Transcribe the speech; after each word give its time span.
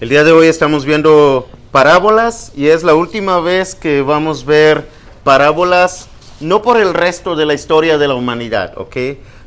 El 0.00 0.08
día 0.08 0.24
de 0.24 0.32
hoy 0.32 0.46
estamos 0.46 0.86
viendo 0.86 1.46
parábolas 1.72 2.52
y 2.56 2.68
es 2.68 2.84
la 2.84 2.94
última 2.94 3.38
vez 3.38 3.74
que 3.74 4.00
vamos 4.00 4.44
a 4.44 4.46
ver 4.46 4.88
parábolas, 5.24 6.08
no 6.40 6.62
por 6.62 6.78
el 6.78 6.94
resto 6.94 7.36
de 7.36 7.44
la 7.44 7.52
historia 7.52 7.98
de 7.98 8.08
la 8.08 8.14
humanidad, 8.14 8.72
¿ok? 8.78 8.96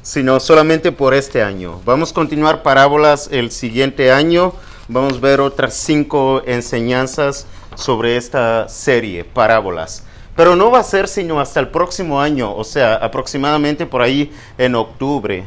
Sino 0.03 0.39
solamente 0.39 0.91
por 0.91 1.15
este 1.15 1.41
año. 1.41 1.81
Vamos 1.85 2.11
a 2.11 2.13
continuar 2.13 2.61
parábolas 2.61 3.29
el 3.31 3.49
siguiente 3.49 4.11
año. 4.11 4.53
Vamos 4.87 5.13
a 5.13 5.21
ver 5.21 5.41
otras 5.41 5.73
cinco 5.73 6.43
enseñanzas 6.45 7.47
sobre 7.73 8.15
esta 8.15 8.69
serie, 8.69 9.23
parábolas. 9.23 10.03
Pero 10.35 10.55
no 10.55 10.69
va 10.69 10.81
a 10.81 10.83
ser 10.83 11.07
sino 11.07 11.39
hasta 11.39 11.61
el 11.61 11.69
próximo 11.69 12.21
año, 12.21 12.55
o 12.55 12.63
sea, 12.63 12.93
aproximadamente 12.93 13.87
por 13.87 14.03
ahí 14.03 14.31
en 14.59 14.75
octubre, 14.75 15.45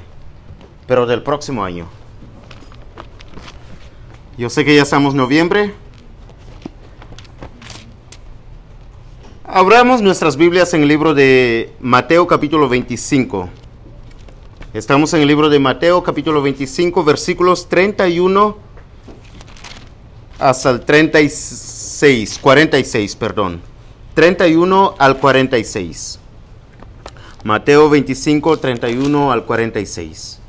pero 0.88 1.06
del 1.06 1.22
próximo 1.22 1.62
año. 1.62 1.86
Yo 4.38 4.50
sé 4.50 4.66
que 4.66 4.76
ya 4.76 4.82
estamos 4.82 5.14
en 5.14 5.18
noviembre. 5.18 5.72
Abramos 9.44 10.02
nuestras 10.02 10.36
Biblias 10.36 10.74
en 10.74 10.82
el 10.82 10.88
libro 10.88 11.14
de 11.14 11.72
Mateo 11.80 12.26
capítulo 12.26 12.68
25. 12.68 13.48
Estamos 14.74 15.14
en 15.14 15.22
el 15.22 15.28
libro 15.28 15.48
de 15.48 15.58
Mateo 15.58 16.02
capítulo 16.02 16.42
25 16.42 17.02
versículos 17.02 17.66
31 17.70 18.58
hasta 20.38 20.68
el 20.68 20.82
36, 20.82 22.38
46, 22.38 23.16
perdón. 23.16 23.62
31 24.12 24.96
al 24.98 25.18
46. 25.18 26.18
Mateo 27.42 27.88
25, 27.88 28.58
31 28.58 29.32
al 29.32 29.46
46. 29.46 30.40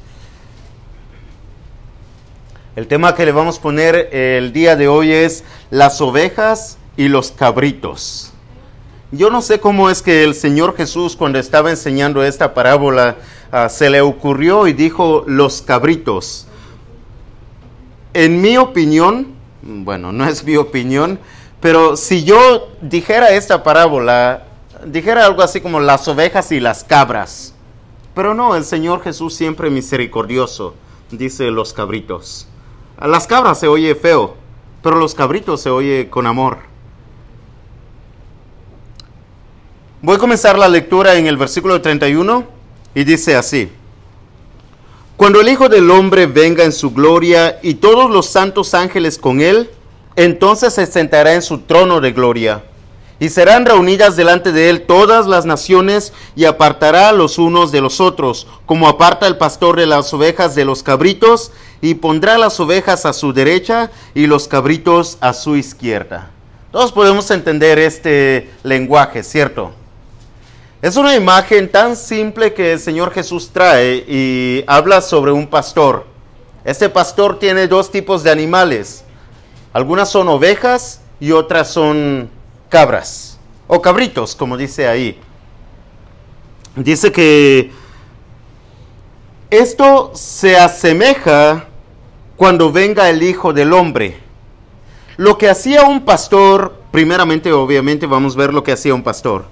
El 2.77 2.85
tema 2.85 3.15
que 3.15 3.25
le 3.25 3.31
vamos 3.31 3.57
a 3.57 3.61
poner 3.63 4.09
el 4.13 4.53
día 4.53 4.75
de 4.75 4.87
hoy 4.87 5.11
es 5.11 5.43
las 5.71 5.99
ovejas 5.99 6.77
y 6.95 7.07
los 7.07 7.31
cabritos. 7.31 8.31
Yo 9.11 9.31
no 9.31 9.41
sé 9.41 9.59
cómo 9.59 9.89
es 9.89 10.03
que 10.03 10.23
el 10.23 10.35
Señor 10.35 10.77
Jesús 10.77 11.15
cuando 11.15 11.39
estaba 11.39 11.71
enseñando 11.71 12.23
esta 12.23 12.53
parábola 12.53 13.15
uh, 13.51 13.67
se 13.67 13.89
le 13.89 14.01
ocurrió 14.01 14.67
y 14.67 14.73
dijo 14.73 15.23
los 15.25 15.63
cabritos. 15.63 16.45
En 18.13 18.41
mi 18.41 18.57
opinión, 18.57 19.33
bueno, 19.63 20.11
no 20.11 20.27
es 20.27 20.43
mi 20.43 20.55
opinión, 20.55 21.17
pero 21.59 21.97
si 21.97 22.25
yo 22.25 22.69
dijera 22.79 23.31
esta 23.31 23.63
parábola, 23.63 24.43
dijera 24.85 25.25
algo 25.25 25.41
así 25.41 25.61
como 25.61 25.79
las 25.79 26.07
ovejas 26.07 26.51
y 26.51 26.59
las 26.59 26.83
cabras. 26.83 27.55
Pero 28.13 28.35
no, 28.35 28.55
el 28.55 28.65
Señor 28.65 29.01
Jesús 29.01 29.33
siempre 29.33 29.71
misericordioso, 29.71 30.75
dice 31.09 31.49
los 31.49 31.73
cabritos. 31.73 32.47
Las 32.99 33.27
cabras 33.27 33.59
se 33.59 33.67
oye 33.67 33.93
feo, 33.93 34.35
pero 34.81 34.97
los 34.97 35.13
cabritos 35.13 35.61
se 35.61 35.69
oye 35.69 36.09
con 36.09 36.25
amor. 36.25 36.57
Voy 40.01 40.15
a 40.15 40.19
comenzar 40.19 40.57
la 40.57 40.67
lectura 40.67 41.15
en 41.15 41.27
el 41.27 41.37
versículo 41.37 41.81
31 41.81 42.43
y 42.95 43.03
dice 43.03 43.35
así. 43.35 43.69
Cuando 45.15 45.41
el 45.41 45.49
Hijo 45.49 45.69
del 45.69 45.89
Hombre 45.91 46.27
venga 46.27 46.63
en 46.63 46.71
su 46.71 46.91
gloria 46.91 47.59
y 47.61 47.75
todos 47.75 48.09
los 48.09 48.27
santos 48.27 48.73
ángeles 48.73 49.17
con 49.17 49.41
él, 49.41 49.69
entonces 50.15 50.73
se 50.73 50.85
sentará 50.85 51.33
en 51.33 51.41
su 51.41 51.59
trono 51.59 52.01
de 52.01 52.11
gloria. 52.11 52.63
Y 53.19 53.29
serán 53.29 53.65
reunidas 53.65 54.15
delante 54.15 54.51
de 54.51 54.69
él 54.69 54.85
todas 54.85 55.25
las 55.25 55.45
naciones 55.45 56.13
y 56.35 56.45
apartará 56.45 57.11
los 57.11 57.39
unos 57.39 57.71
de 57.71 57.81
los 57.81 57.99
otros, 57.99 58.45
como 58.67 58.87
aparta 58.87 59.25
el 59.25 59.37
pastor 59.37 59.75
de 59.75 59.87
las 59.87 60.13
ovejas 60.13 60.53
de 60.53 60.65
los 60.65 60.83
cabritos, 60.83 61.51
y 61.81 61.95
pondrá 61.95 62.37
las 62.37 62.59
ovejas 62.59 63.05
a 63.05 63.13
su 63.13 63.33
derecha 63.33 63.91
y 64.13 64.27
los 64.27 64.47
cabritos 64.47 65.17
a 65.21 65.33
su 65.33 65.55
izquierda. 65.55 66.31
Todos 66.71 66.91
podemos 66.91 67.29
entender 67.31 67.79
este 67.79 68.49
lenguaje, 68.63 69.23
¿cierto? 69.23 69.71
Es 70.81 70.95
una 70.95 71.15
imagen 71.15 71.71
tan 71.71 71.95
simple 71.95 72.53
que 72.53 72.73
el 72.73 72.79
Señor 72.79 73.11
Jesús 73.11 73.49
trae 73.51 74.05
y 74.07 74.63
habla 74.67 75.01
sobre 75.01 75.31
un 75.31 75.47
pastor. 75.47 76.05
Este 76.63 76.89
pastor 76.89 77.39
tiene 77.39 77.67
dos 77.67 77.89
tipos 77.89 78.23
de 78.23 78.29
animales. 78.29 79.03
Algunas 79.73 80.09
son 80.09 80.27
ovejas 80.27 81.01
y 81.19 81.31
otras 81.31 81.69
son 81.71 82.29
cabras 82.69 83.39
o 83.67 83.81
cabritos, 83.81 84.35
como 84.35 84.57
dice 84.57 84.87
ahí. 84.87 85.19
Dice 86.75 87.11
que 87.11 87.71
esto 89.49 90.11
se 90.13 90.57
asemeja 90.57 91.65
cuando 92.35 92.71
venga 92.71 93.09
el 93.09 93.23
Hijo 93.23 93.53
del 93.53 93.73
Hombre. 93.73 94.19
Lo 95.15 95.37
que 95.37 95.49
hacía 95.49 95.83
un 95.83 96.05
pastor, 96.05 96.75
primeramente 96.91 97.51
obviamente 97.51 98.05
vamos 98.05 98.35
a 98.35 98.39
ver 98.39 98.53
lo 98.53 98.63
que 98.63 98.73
hacía 98.73 98.93
un 98.93 99.03
pastor. 99.03 99.45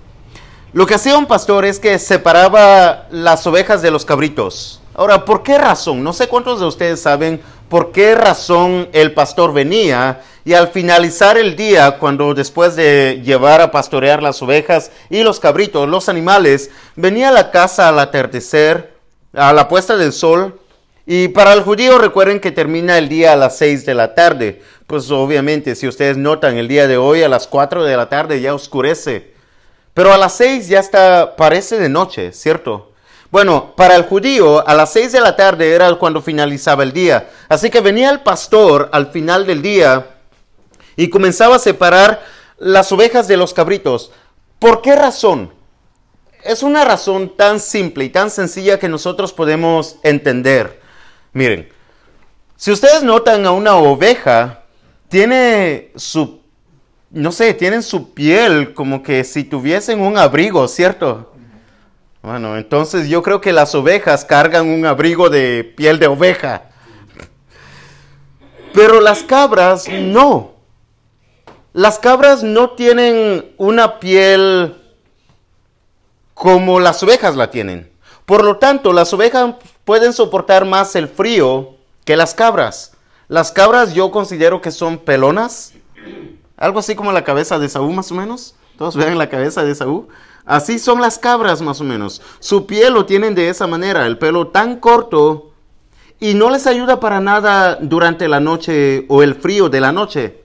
Lo 0.74 0.86
que 0.86 0.96
hacía 0.96 1.18
un 1.18 1.26
pastor 1.26 1.66
es 1.66 1.80
que 1.80 1.98
separaba 1.98 3.08
las 3.10 3.48
ovejas 3.48 3.82
de 3.82 3.92
los 3.92 4.04
cabritos. 4.04 4.82
Ahora, 4.94 5.24
¿por 5.24 5.42
qué 5.42 5.58
razón? 5.58 6.04
No 6.04 6.14
sé 6.14 6.28
cuántos 6.28 6.60
de 6.60 6.66
ustedes 6.66 7.02
saben 7.02 7.42
por 7.70 7.92
qué 7.92 8.14
razón 8.16 8.90
el 8.92 9.14
pastor 9.14 9.54
venía 9.54 10.22
y 10.44 10.54
al 10.54 10.68
finalizar 10.68 11.38
el 11.38 11.56
día, 11.56 11.98
cuando 11.98 12.34
después 12.34 12.76
de 12.76 13.22
llevar 13.24 13.62
a 13.62 13.72
pastorear 13.72 14.22
las 14.22 14.42
ovejas 14.42 14.92
y 15.10 15.24
los 15.24 15.40
cabritos, 15.40 15.88
los 15.90 16.08
animales, 16.10 16.70
venía 16.96 17.30
a 17.30 17.34
la 17.34 17.52
casa 17.52 17.90
al 17.90 17.98
atardecer, 17.98 18.95
a 19.36 19.54
la 19.54 19.68
puesta 19.68 19.98
del 19.98 20.14
sol, 20.14 20.60
y 21.06 21.28
para 21.28 21.54
el 21.54 21.62
judío 21.62 21.98
recuerden 21.98 22.40
que 22.40 22.52
termina 22.52 22.98
el 22.98 23.10
día 23.10 23.34
a 23.34 23.36
las 23.36 23.58
6 23.58 23.86
de 23.86 23.94
la 23.94 24.16
tarde. 24.16 24.62
Pues 24.88 25.12
obviamente, 25.12 25.76
si 25.76 25.88
ustedes 25.88 26.18
notan, 26.18 26.58
el 26.58 26.68
día 26.68 26.88
de 26.88 26.98
hoy 26.98 27.22
a 27.22 27.30
las 27.30 27.48
4 27.48 27.84
de 27.84 27.96
la 27.96 28.10
tarde 28.10 28.42
ya 28.42 28.56
oscurece. 28.56 29.34
Pero 29.94 30.12
a 30.12 30.18
las 30.18 30.34
6 30.34 30.68
ya 30.68 30.80
está, 30.80 31.36
parece 31.36 31.78
de 31.78 31.90
noche, 31.90 32.32
¿cierto? 32.32 32.92
Bueno, 33.30 33.74
para 33.76 33.96
el 33.96 34.04
judío 34.04 34.68
a 34.68 34.74
las 34.74 34.94
6 34.94 35.12
de 35.12 35.22
la 35.22 35.36
tarde 35.36 35.74
era 35.74 35.94
cuando 35.96 36.22
finalizaba 36.22 36.84
el 36.84 36.92
día. 36.92 37.30
Así 37.50 37.70
que 37.70 37.82
venía 37.82 38.10
el 38.10 38.22
pastor 38.22 38.90
al 38.92 39.08
final 39.12 39.46
del 39.46 39.62
día 39.62 40.08
y 40.96 41.10
comenzaba 41.10 41.58
a 41.58 41.60
separar 41.60 42.24
las 42.58 42.92
ovejas 42.92 43.28
de 43.28 43.38
los 43.38 43.54
cabritos. 43.54 44.12
¿Por 44.60 44.82
qué 44.82 44.96
razón? 44.96 45.52
Es 46.46 46.62
una 46.62 46.86
razón 46.86 47.36
tan 47.36 47.60
simple 47.60 48.06
y 48.06 48.10
tan 48.10 48.30
sencilla 48.30 48.78
que 48.78 48.88
nosotros 48.88 49.34
podemos 49.34 49.98
entender. 50.04 50.80
Miren, 51.34 51.70
si 52.56 52.72
ustedes 52.72 53.02
notan 53.02 53.48
a 53.48 53.52
una 53.52 53.78
oveja, 53.78 54.62
tiene 55.10 55.92
su, 55.96 56.42
no 57.10 57.32
sé, 57.32 57.56
tienen 57.56 57.82
su 57.82 58.14
piel 58.14 58.76
como 58.76 59.02
que 59.02 59.24
si 59.24 59.44
tuviesen 59.44 60.00
un 60.00 60.20
abrigo, 60.20 60.68
¿cierto? 60.68 61.34
Bueno, 62.22 62.58
entonces 62.58 63.10
yo 63.10 63.24
creo 63.24 63.42
que 63.42 63.52
las 63.52 63.74
ovejas 63.74 64.24
cargan 64.24 64.68
un 64.68 64.86
abrigo 64.86 65.32
de 65.32 65.64
piel 65.64 65.98
de 65.98 66.06
oveja. 66.06 66.70
Pero 68.72 69.02
las 69.02 69.24
cabras 69.24 69.88
no. 69.90 70.54
Las 71.74 71.98
cabras 71.98 72.44
no 72.44 72.70
tienen 72.76 73.52
una 73.58 74.00
piel 74.00 74.76
como 76.46 76.80
las 76.80 77.02
ovejas 77.02 77.36
la 77.36 77.50
tienen. 77.50 77.90
Por 78.28 78.44
lo 78.44 78.58
tanto, 78.58 78.94
las 78.94 79.12
ovejas 79.12 79.56
pueden 79.84 80.14
soportar 80.14 80.64
más 80.64 80.96
el 80.96 81.08
frío 81.08 81.72
que 82.04 82.16
las 82.16 82.36
cabras. 82.36 82.92
Las 83.28 83.52
cabras 83.52 83.96
yo 83.96 84.12
considero 84.12 84.62
que 84.62 84.70
son 84.70 85.00
pelonas, 85.00 85.74
algo 86.56 86.78
así 86.78 86.94
como 86.94 87.12
la 87.12 87.24
cabeza 87.24 87.58
de 87.58 87.68
Saúl 87.68 87.96
más 87.96 88.12
o 88.12 88.14
menos. 88.14 88.54
Todos 88.78 88.96
ven 88.96 89.18
la 89.18 89.28
cabeza 89.28 89.64
de 89.64 89.74
Saúl. 89.74 90.08
Así 90.46 90.78
son 90.78 91.02
las 91.02 91.18
cabras 91.18 91.64
más 91.64 91.82
o 91.82 91.84
menos. 91.84 92.22
Su 92.40 92.68
piel 92.68 92.94
lo 92.94 93.08
tienen 93.08 93.34
de 93.34 93.50
esa 93.50 93.66
manera, 93.66 94.06
el 94.06 94.20
pelo 94.20 94.50
tan 94.50 94.80
corto 94.80 95.50
y 96.20 96.36
no 96.36 96.52
les 96.52 96.68
ayuda 96.68 97.00
para 97.00 97.22
nada 97.22 97.80
durante 97.82 98.28
la 98.28 98.40
noche 98.40 99.08
o 99.10 99.24
el 99.24 99.34
frío 99.34 99.68
de 99.68 99.82
la 99.82 99.92
noche. 99.92 100.45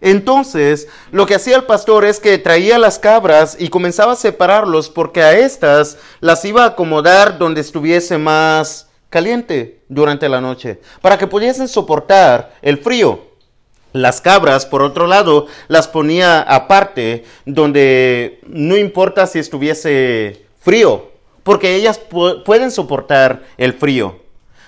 Entonces, 0.00 0.88
lo 1.12 1.26
que 1.26 1.34
hacía 1.34 1.56
el 1.56 1.64
pastor 1.64 2.04
es 2.04 2.20
que 2.20 2.38
traía 2.38 2.78
las 2.78 2.98
cabras 2.98 3.56
y 3.58 3.68
comenzaba 3.68 4.12
a 4.12 4.16
separarlos 4.16 4.88
porque 4.88 5.22
a 5.22 5.38
estas 5.38 5.98
las 6.20 6.44
iba 6.44 6.64
a 6.64 6.68
acomodar 6.68 7.38
donde 7.38 7.60
estuviese 7.60 8.16
más 8.16 8.88
caliente 9.10 9.80
durante 9.88 10.28
la 10.28 10.40
noche, 10.40 10.80
para 11.02 11.18
que 11.18 11.26
pudiesen 11.26 11.68
soportar 11.68 12.54
el 12.62 12.78
frío. 12.78 13.28
Las 13.92 14.20
cabras, 14.20 14.66
por 14.66 14.82
otro 14.82 15.08
lado, 15.08 15.48
las 15.66 15.88
ponía 15.88 16.40
aparte, 16.40 17.24
donde 17.44 18.38
no 18.46 18.76
importa 18.76 19.26
si 19.26 19.40
estuviese 19.40 20.46
frío, 20.60 21.10
porque 21.42 21.74
ellas 21.74 22.00
pueden 22.44 22.70
soportar 22.70 23.42
el 23.58 23.72
frío. 23.72 24.20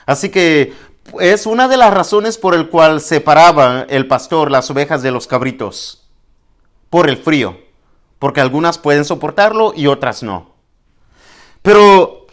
Así 0.06 0.28
que 0.28 0.72
es 1.20 1.46
una 1.46 1.68
de 1.68 1.76
las 1.76 1.92
razones 1.92 2.38
por 2.38 2.54
el 2.54 2.68
cual 2.68 3.00
separaba 3.00 3.86
el 3.88 4.06
pastor 4.06 4.50
las 4.50 4.70
ovejas 4.70 5.02
de 5.02 5.10
los 5.10 5.26
cabritos, 5.26 6.02
por 6.90 7.08
el 7.08 7.16
frío, 7.16 7.58
porque 8.18 8.40
algunas 8.40 8.78
pueden 8.78 9.04
soportarlo 9.04 9.72
y 9.76 9.86
otras 9.86 10.22
no. 10.22 10.52
Pero 11.62 12.26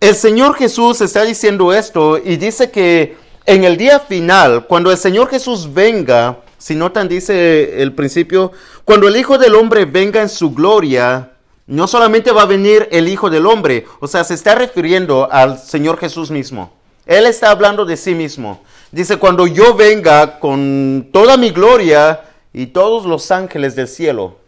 el 0.00 0.14
Señor 0.14 0.54
Jesús 0.54 1.00
está 1.00 1.24
diciendo 1.24 1.72
esto 1.72 2.18
y 2.18 2.36
dice 2.36 2.70
que 2.70 3.16
en 3.46 3.64
el 3.64 3.76
día 3.76 4.00
final, 4.00 4.66
cuando 4.66 4.90
el 4.90 4.98
Señor 4.98 5.28
Jesús 5.28 5.72
venga, 5.72 6.40
si 6.58 6.74
notan, 6.74 7.08
dice 7.08 7.82
el 7.82 7.94
principio, 7.94 8.52
cuando 8.84 9.08
el 9.08 9.16
Hijo 9.16 9.38
del 9.38 9.54
Hombre 9.54 9.84
venga 9.84 10.20
en 10.20 10.28
su 10.28 10.52
gloria, 10.52 11.32
no 11.66 11.86
solamente 11.86 12.30
va 12.32 12.42
a 12.42 12.46
venir 12.46 12.88
el 12.92 13.08
Hijo 13.08 13.30
del 13.30 13.46
Hombre, 13.46 13.86
o 14.00 14.06
sea, 14.06 14.24
se 14.24 14.34
está 14.34 14.54
refiriendo 14.54 15.28
al 15.30 15.58
Señor 15.58 15.98
Jesús 15.98 16.30
mismo. 16.30 16.75
Él 17.06 17.26
está 17.26 17.50
hablando 17.50 17.84
de 17.84 17.96
sí 17.96 18.14
mismo. 18.14 18.62
Dice, 18.90 19.16
cuando 19.16 19.46
yo 19.46 19.74
venga 19.74 20.40
con 20.40 21.08
toda 21.12 21.36
mi 21.36 21.50
gloria 21.50 22.22
y 22.52 22.66
todos 22.66 23.06
los 23.06 23.30
ángeles 23.30 23.76
del 23.76 23.86
cielo. 23.86 24.38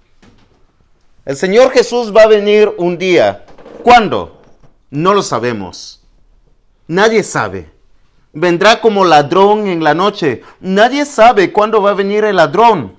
El 1.24 1.36
Señor 1.36 1.70
Jesús 1.70 2.14
va 2.14 2.22
a 2.22 2.28
venir 2.28 2.72
un 2.78 2.98
día. 2.98 3.44
¿Cuándo? 3.82 4.42
No 4.90 5.14
lo 5.14 5.22
sabemos. 5.22 6.00
Nadie 6.88 7.22
sabe. 7.22 7.70
Vendrá 8.32 8.80
como 8.80 9.04
ladrón 9.04 9.68
en 9.68 9.84
la 9.84 9.94
noche. 9.94 10.42
Nadie 10.60 11.04
sabe 11.04 11.52
cuándo 11.52 11.80
va 11.80 11.90
a 11.90 11.94
venir 11.94 12.24
el 12.24 12.36
ladrón. 12.36 12.96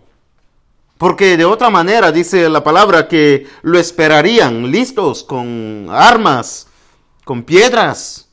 Porque 0.98 1.38
de 1.38 1.46
otra 1.46 1.70
manera 1.70 2.12
dice 2.12 2.48
la 2.50 2.64
palabra 2.64 3.08
que 3.08 3.48
lo 3.62 3.80
esperarían 3.80 4.70
listos 4.70 5.24
con 5.24 5.88
armas, 5.90 6.68
con 7.24 7.44
piedras, 7.44 8.29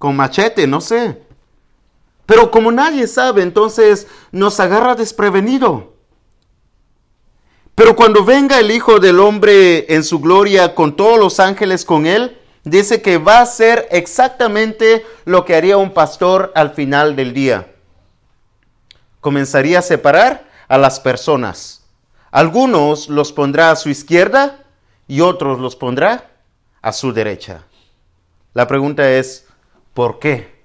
con 0.00 0.16
machete, 0.16 0.66
no 0.66 0.80
sé. 0.80 1.20
Pero 2.24 2.50
como 2.50 2.72
nadie 2.72 3.06
sabe, 3.06 3.42
entonces 3.42 4.06
nos 4.32 4.58
agarra 4.58 4.94
desprevenido. 4.94 5.92
Pero 7.74 7.94
cuando 7.94 8.24
venga 8.24 8.58
el 8.58 8.70
Hijo 8.70 8.98
del 8.98 9.20
Hombre 9.20 9.94
en 9.94 10.02
su 10.02 10.18
gloria 10.18 10.74
con 10.74 10.96
todos 10.96 11.18
los 11.18 11.38
ángeles 11.38 11.84
con 11.84 12.06
él, 12.06 12.38
dice 12.64 13.02
que 13.02 13.18
va 13.18 13.40
a 13.40 13.46
ser 13.46 13.88
exactamente 13.90 15.04
lo 15.26 15.44
que 15.44 15.54
haría 15.54 15.76
un 15.76 15.92
pastor 15.92 16.50
al 16.54 16.70
final 16.70 17.14
del 17.14 17.34
día. 17.34 17.70
Comenzaría 19.20 19.80
a 19.80 19.82
separar 19.82 20.48
a 20.66 20.78
las 20.78 20.98
personas. 20.98 21.84
Algunos 22.30 23.10
los 23.10 23.34
pondrá 23.34 23.70
a 23.70 23.76
su 23.76 23.90
izquierda 23.90 24.64
y 25.06 25.20
otros 25.20 25.60
los 25.60 25.76
pondrá 25.76 26.30
a 26.80 26.90
su 26.94 27.12
derecha. 27.12 27.64
La 28.54 28.66
pregunta 28.66 29.10
es, 29.10 29.46
¿por 29.94 30.18
qué? 30.18 30.60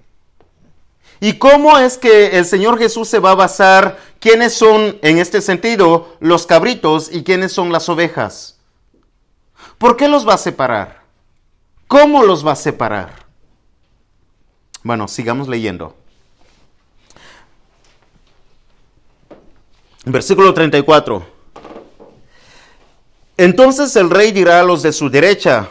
¿Y 1.20 1.34
cómo 1.34 1.78
es 1.78 1.96
que 1.96 2.38
el 2.38 2.44
Señor 2.44 2.78
Jesús 2.78 3.08
se 3.08 3.18
va 3.18 3.30
a 3.30 3.36
basar 3.36 3.98
quiénes 4.20 4.52
son, 4.54 4.98
en 5.02 5.18
este 5.18 5.40
sentido, 5.40 6.16
los 6.20 6.46
cabritos 6.46 7.10
y 7.12 7.24
quiénes 7.24 7.52
son 7.52 7.72
las 7.72 7.88
ovejas? 7.88 8.58
¿Por 9.78 9.96
qué 9.96 10.08
los 10.08 10.28
va 10.28 10.34
a 10.34 10.38
separar? 10.38 11.02
¿Cómo 11.88 12.22
los 12.24 12.46
va 12.46 12.52
a 12.52 12.56
separar? 12.56 13.26
Bueno, 14.82 15.08
sigamos 15.08 15.48
leyendo. 15.48 15.96
Versículo 20.04 20.54
34. 20.54 21.26
Entonces 23.36 23.94
el 23.96 24.08
rey 24.08 24.32
dirá 24.32 24.60
a 24.60 24.62
los 24.62 24.82
de 24.82 24.92
su 24.92 25.10
derecha, 25.10 25.68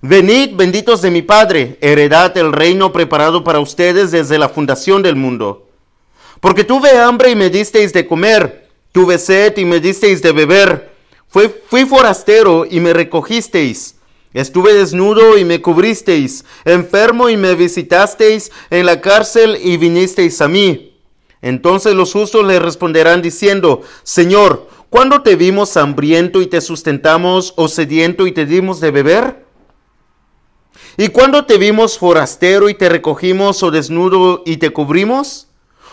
Venid, 0.00 0.54
benditos 0.54 1.02
de 1.02 1.10
mi 1.10 1.22
Padre, 1.22 1.76
heredad 1.80 2.36
el 2.38 2.52
reino 2.52 2.92
preparado 2.92 3.42
para 3.42 3.58
ustedes 3.58 4.12
desde 4.12 4.38
la 4.38 4.48
fundación 4.48 5.02
del 5.02 5.16
mundo. 5.16 5.66
Porque 6.38 6.62
tuve 6.62 6.96
hambre 6.96 7.30
y 7.30 7.34
me 7.34 7.50
disteis 7.50 7.92
de 7.92 8.06
comer, 8.06 8.68
tuve 8.92 9.18
sed 9.18 9.58
y 9.58 9.64
me 9.64 9.80
disteis 9.80 10.22
de 10.22 10.30
beber, 10.30 10.92
fui, 11.26 11.84
forastero 11.84 12.64
y 12.64 12.78
me 12.78 12.92
recogisteis, 12.92 13.96
estuve 14.32 14.72
desnudo 14.72 15.36
y 15.36 15.44
me 15.44 15.60
cubristeis, 15.60 16.44
enfermo 16.64 17.28
y 17.28 17.36
me 17.36 17.56
visitasteis, 17.56 18.52
en 18.70 18.86
la 18.86 19.00
cárcel 19.00 19.58
y 19.60 19.78
vinisteis 19.78 20.40
a 20.40 20.46
mí. 20.46 20.96
Entonces 21.42 21.94
los 21.94 22.12
justos 22.12 22.46
le 22.46 22.60
responderán 22.60 23.20
diciendo, 23.20 23.82
Señor, 24.04 24.68
¿cuándo 24.90 25.22
te 25.22 25.34
vimos 25.34 25.76
hambriento 25.76 26.40
y 26.40 26.46
te 26.46 26.60
sustentamos, 26.60 27.52
o 27.56 27.66
sediento 27.66 28.28
y 28.28 28.32
te 28.32 28.46
dimos 28.46 28.78
de 28.78 28.92
beber? 28.92 29.47
¿Y 31.00 31.10
cuando 31.10 31.44
te 31.44 31.58
vimos 31.58 31.96
forastero 31.96 32.68
y 32.68 32.74
te 32.74 32.88
recogimos 32.88 33.62
o 33.62 33.70
desnudo 33.70 34.42
y 34.44 34.56
te 34.56 34.70
cubrimos? 34.70 35.46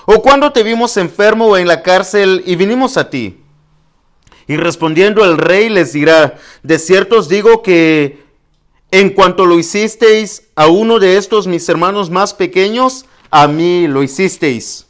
¿O 0.08 0.24
cuando 0.24 0.52
te 0.52 0.64
vimos 0.64 0.98
enfermo 0.98 1.46
o 1.46 1.58
en 1.58 1.68
la 1.68 1.84
cárcel 1.84 2.42
y 2.44 2.56
vinimos 2.56 2.98
a 2.98 3.12
ti? 3.12 3.40
Y 4.48 4.58
respondiendo 4.58 5.24
el 5.24 5.38
rey 5.38 5.70
les 5.70 5.94
dirá, 5.94 6.40
de 6.64 6.80
cierto 6.80 7.20
os 7.20 7.30
digo 7.30 7.62
que 7.62 8.24
en 8.90 9.12
cuanto 9.12 9.46
lo 9.46 9.60
hicisteis 9.60 10.48
a 10.56 10.66
uno 10.66 10.98
de 10.98 11.18
estos 11.18 11.46
mis 11.46 11.70
hermanos 11.70 12.10
más 12.10 12.34
pequeños, 12.34 13.06
a 13.30 13.48
mí 13.48 13.88
lo 13.88 14.02
hicisteis. 14.02 14.88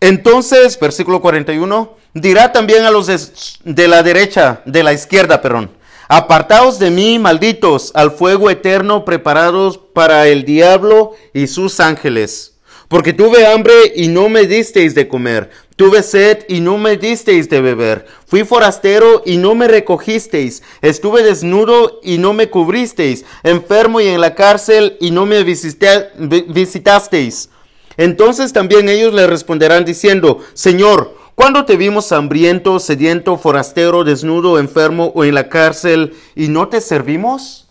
Entonces, 0.00 0.80
versículo 0.80 1.20
41, 1.20 1.98
dirá 2.14 2.50
también 2.50 2.84
a 2.84 2.90
los 2.90 3.08
de, 3.08 3.20
de 3.64 3.88
la 3.88 4.02
derecha, 4.02 4.62
de 4.64 4.82
la 4.82 4.94
izquierda, 4.94 5.42
perdón, 5.42 5.75
Apartaos 6.08 6.78
de 6.78 6.90
mí, 6.90 7.18
malditos, 7.18 7.90
al 7.94 8.12
fuego 8.12 8.48
eterno 8.48 9.04
preparados 9.04 9.78
para 9.78 10.28
el 10.28 10.44
diablo 10.44 11.14
y 11.34 11.48
sus 11.48 11.80
ángeles. 11.80 12.52
Porque 12.88 13.12
tuve 13.12 13.46
hambre 13.46 13.74
y 13.96 14.06
no 14.06 14.28
me 14.28 14.46
disteis 14.46 14.94
de 14.94 15.08
comer, 15.08 15.50
tuve 15.74 16.04
sed 16.04 16.44
y 16.48 16.60
no 16.60 16.78
me 16.78 16.96
disteis 16.96 17.50
de 17.50 17.60
beber, 17.60 18.06
fui 18.26 18.44
forastero 18.44 19.24
y 19.26 19.38
no 19.38 19.56
me 19.56 19.66
recogisteis, 19.66 20.62
estuve 20.82 21.24
desnudo 21.24 21.98
y 22.04 22.18
no 22.18 22.32
me 22.32 22.48
cubristeis, 22.48 23.24
enfermo 23.42 24.00
y 24.00 24.06
en 24.06 24.20
la 24.20 24.36
cárcel 24.36 24.96
y 25.00 25.10
no 25.10 25.26
me 25.26 25.42
visitasteis. 25.42 27.50
Entonces 27.96 28.52
también 28.52 28.88
ellos 28.88 29.12
le 29.12 29.26
responderán 29.26 29.84
diciendo, 29.84 30.38
Señor, 30.54 31.16
¿Cuándo 31.36 31.66
te 31.66 31.76
vimos 31.76 32.12
hambriento, 32.12 32.80
sediento, 32.80 33.36
forastero, 33.36 34.04
desnudo, 34.04 34.58
enfermo 34.58 35.12
o 35.14 35.22
en 35.22 35.34
la 35.34 35.50
cárcel 35.50 36.16
y 36.34 36.48
no 36.48 36.68
te 36.68 36.80
servimos? 36.80 37.68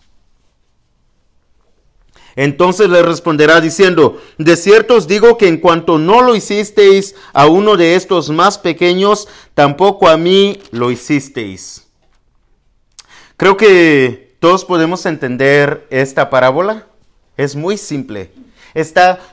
Entonces 2.36 2.88
le 2.88 3.02
responderá 3.02 3.60
diciendo, 3.60 4.22
de 4.38 4.56
cierto 4.56 4.94
os 4.94 5.08
digo 5.08 5.36
que 5.36 5.48
en 5.48 5.56
cuanto 5.56 5.98
no 5.98 6.22
lo 6.22 6.36
hicisteis 6.36 7.16
a 7.32 7.46
uno 7.46 7.76
de 7.76 7.96
estos 7.96 8.30
más 8.30 8.56
pequeños, 8.56 9.26
tampoco 9.54 10.06
a 10.06 10.16
mí 10.16 10.60
lo 10.70 10.92
hicisteis. 10.92 11.88
Creo 13.36 13.56
que 13.56 14.36
todos 14.38 14.64
podemos 14.64 15.06
entender 15.06 15.88
esta 15.90 16.30
parábola. 16.30 16.86
Es 17.36 17.56
muy 17.56 17.76
simple 17.78 18.30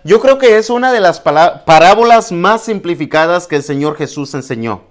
yo 0.03 0.21
creo 0.21 0.37
que 0.37 0.57
es 0.57 0.69
una 0.69 0.93
de 0.93 1.01
las 1.01 1.19
parábolas 1.19 2.31
más 2.31 2.63
simplificadas 2.63 3.45
que 3.45 3.57
el 3.57 3.63
Señor 3.63 3.97
Jesús 3.97 4.33
enseñó. 4.33 4.83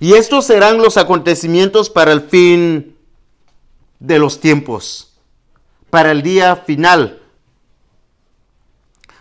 Y 0.00 0.14
estos 0.14 0.46
serán 0.46 0.78
los 0.78 0.96
acontecimientos 0.96 1.88
para 1.88 2.10
el 2.10 2.22
fin 2.22 2.96
de 4.00 4.18
los 4.18 4.40
tiempos, 4.40 5.12
para 5.90 6.10
el 6.10 6.22
día 6.22 6.56
final. 6.56 7.22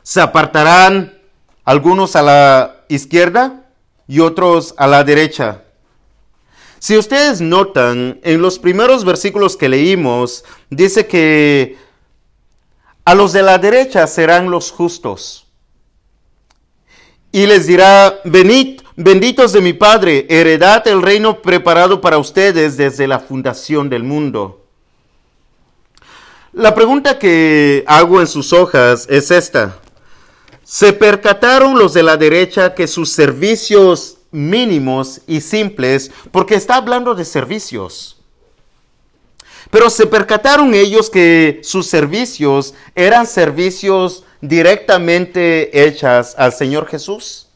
Se 0.02 0.22
apartarán 0.22 1.20
algunos 1.64 2.16
a 2.16 2.24
la 2.24 2.84
izquierda 2.88 3.68
y 4.08 4.22
otros 4.22 4.74
a 4.78 4.88
la 4.88 5.04
derecha. 5.04 5.62
Si 6.80 6.98
ustedes 6.98 7.42
notan, 7.42 8.20
en 8.24 8.42
los 8.42 8.58
primeros 8.58 9.06
versículos 9.06 9.56
que 9.56 9.70
leímos, 9.70 10.44
dice 10.72 11.06
que 11.06 11.78
a 13.12 13.14
los 13.14 13.34
de 13.34 13.44
la 13.44 13.58
derecha 13.58 14.08
serán 14.08 14.50
los 14.50 14.72
justos. 14.72 15.46
Y 17.30 17.46
les 17.46 17.68
dirá, 17.68 18.22
venid, 18.24 18.80
benditos 18.96 19.52
de 19.52 19.60
mi 19.60 19.74
Padre, 19.74 20.26
heredad 20.30 20.88
el 20.88 21.02
reino 21.02 21.42
preparado 21.42 22.00
para 22.00 22.18
ustedes 22.18 22.78
desde 22.78 23.08
la 23.08 23.20
fundación 23.20 23.90
del 23.90 24.06
mundo. 24.06 24.66
La 26.54 26.74
pregunta 26.74 27.20
que 27.20 27.84
hago 27.86 28.22
en 28.22 28.28
sus 28.28 28.54
hojas 28.54 29.08
es 29.10 29.30
esta. 29.30 29.78
¿Se 30.64 30.94
percataron 30.94 31.78
los 31.78 31.94
de 31.94 32.04
la 32.04 32.16
derecha 32.16 32.74
que 32.74 32.88
sus 32.88 33.12
servicios 33.12 34.20
mínimos 34.32 35.20
y 35.28 35.42
simples, 35.42 36.12
porque 36.32 36.56
está 36.56 36.78
hablando 36.78 37.14
de 37.14 37.26
servicios, 37.26 38.21
pero 39.72 39.90
se 39.90 40.06
percataron 40.06 40.76
ellos 40.76 41.10
que 41.10 41.62
sus 41.64 41.88
servicios 41.88 42.76
eran 42.94 43.26
servicios 43.26 44.26
directamente 44.42 45.86
hechas 45.86 46.36
al 46.38 46.52
Señor 46.52 46.88
Jesús. 46.88 47.48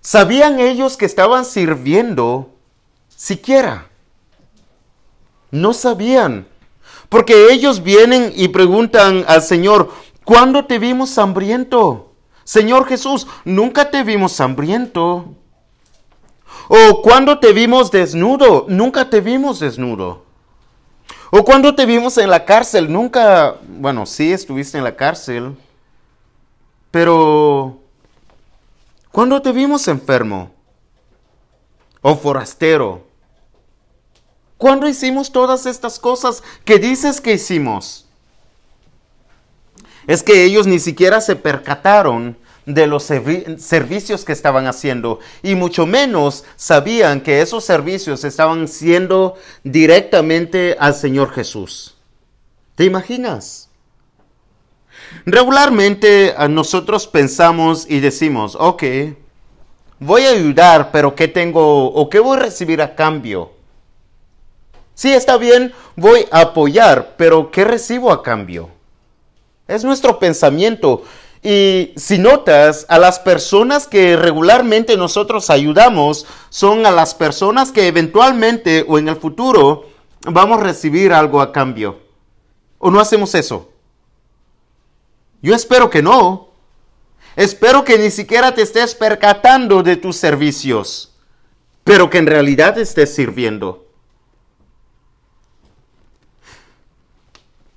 ¿Sabían 0.00 0.58
ellos 0.58 0.96
que 0.96 1.04
estaban 1.04 1.44
sirviendo 1.44 2.50
siquiera? 3.08 3.88
No 5.50 5.74
sabían. 5.74 6.48
Porque 7.08 7.52
ellos 7.52 7.82
vienen 7.82 8.32
y 8.34 8.48
preguntan 8.48 9.24
al 9.28 9.42
Señor, 9.42 9.92
¿cuándo 10.24 10.64
te 10.64 10.78
vimos 10.78 11.18
hambriento? 11.18 12.14
Señor 12.44 12.86
Jesús, 12.86 13.26
nunca 13.44 13.90
te 13.90 14.02
vimos 14.02 14.40
hambriento. 14.40 15.36
¿O 16.68 17.02
cuando 17.02 17.38
te 17.38 17.52
vimos 17.52 17.90
desnudo? 17.90 18.66
Nunca 18.68 19.10
te 19.10 19.20
vimos 19.20 19.60
desnudo. 19.60 20.24
O 21.30 21.44
cuando 21.44 21.74
te 21.74 21.86
vimos 21.86 22.18
en 22.18 22.28
la 22.28 22.44
cárcel, 22.44 22.92
nunca, 22.92 23.56
bueno, 23.66 24.04
sí 24.04 24.32
estuviste 24.32 24.76
en 24.76 24.84
la 24.84 24.96
cárcel, 24.96 25.56
pero 26.90 27.78
cuando 29.10 29.40
te 29.40 29.50
vimos 29.50 29.88
enfermo 29.88 30.50
o 32.02 32.14
forastero, 32.16 33.06
cuando 34.58 34.88
hicimos 34.88 35.32
todas 35.32 35.66
estas 35.66 35.98
cosas 35.98 36.42
que 36.64 36.78
dices 36.78 37.20
que 37.20 37.32
hicimos, 37.32 38.06
es 40.06 40.22
que 40.22 40.44
ellos 40.44 40.66
ni 40.66 40.78
siquiera 40.78 41.20
se 41.20 41.34
percataron 41.34 42.36
de 42.66 42.86
los 42.86 43.02
servicios 43.02 44.24
que 44.24 44.32
estaban 44.32 44.66
haciendo 44.66 45.18
y 45.42 45.54
mucho 45.54 45.86
menos 45.86 46.44
sabían 46.56 47.20
que 47.20 47.40
esos 47.40 47.64
servicios 47.64 48.24
estaban 48.24 48.68
siendo 48.68 49.34
directamente 49.64 50.76
al 50.78 50.94
Señor 50.94 51.32
Jesús. 51.32 51.96
¿Te 52.74 52.84
imaginas? 52.84 53.68
Regularmente 55.26 56.34
nosotros 56.48 57.06
pensamos 57.06 57.86
y 57.88 58.00
decimos, 58.00 58.56
ok, 58.58 58.82
voy 59.98 60.22
a 60.22 60.30
ayudar, 60.30 60.90
pero 60.90 61.14
¿qué 61.14 61.28
tengo 61.28 61.86
o 61.92 62.08
qué 62.08 62.18
voy 62.18 62.36
a 62.36 62.40
recibir 62.40 62.80
a 62.80 62.94
cambio? 62.94 63.52
Sí, 64.94 65.12
está 65.12 65.36
bien, 65.36 65.72
voy 65.96 66.26
a 66.30 66.40
apoyar, 66.40 67.14
pero 67.16 67.50
¿qué 67.50 67.64
recibo 67.64 68.12
a 68.12 68.22
cambio? 68.22 68.70
Es 69.66 69.84
nuestro 69.84 70.18
pensamiento. 70.18 71.04
Y 71.42 71.92
si 71.96 72.18
notas, 72.18 72.86
a 72.88 72.98
las 72.98 73.18
personas 73.18 73.88
que 73.88 74.16
regularmente 74.16 74.96
nosotros 74.96 75.50
ayudamos 75.50 76.24
son 76.50 76.86
a 76.86 76.92
las 76.92 77.14
personas 77.14 77.72
que 77.72 77.88
eventualmente 77.88 78.84
o 78.86 78.98
en 78.98 79.08
el 79.08 79.16
futuro 79.16 79.88
vamos 80.24 80.60
a 80.60 80.62
recibir 80.62 81.12
algo 81.12 81.40
a 81.40 81.52
cambio. 81.52 81.98
¿O 82.78 82.90
no 82.90 83.00
hacemos 83.00 83.34
eso? 83.34 83.72
Yo 85.40 85.54
espero 85.54 85.90
que 85.90 86.02
no. 86.02 86.50
Espero 87.34 87.84
que 87.84 87.98
ni 87.98 88.10
siquiera 88.10 88.54
te 88.54 88.62
estés 88.62 88.94
percatando 88.94 89.82
de 89.82 89.96
tus 89.96 90.16
servicios, 90.16 91.12
pero 91.82 92.10
que 92.10 92.18
en 92.18 92.26
realidad 92.26 92.78
estés 92.78 93.14
sirviendo. 93.14 93.81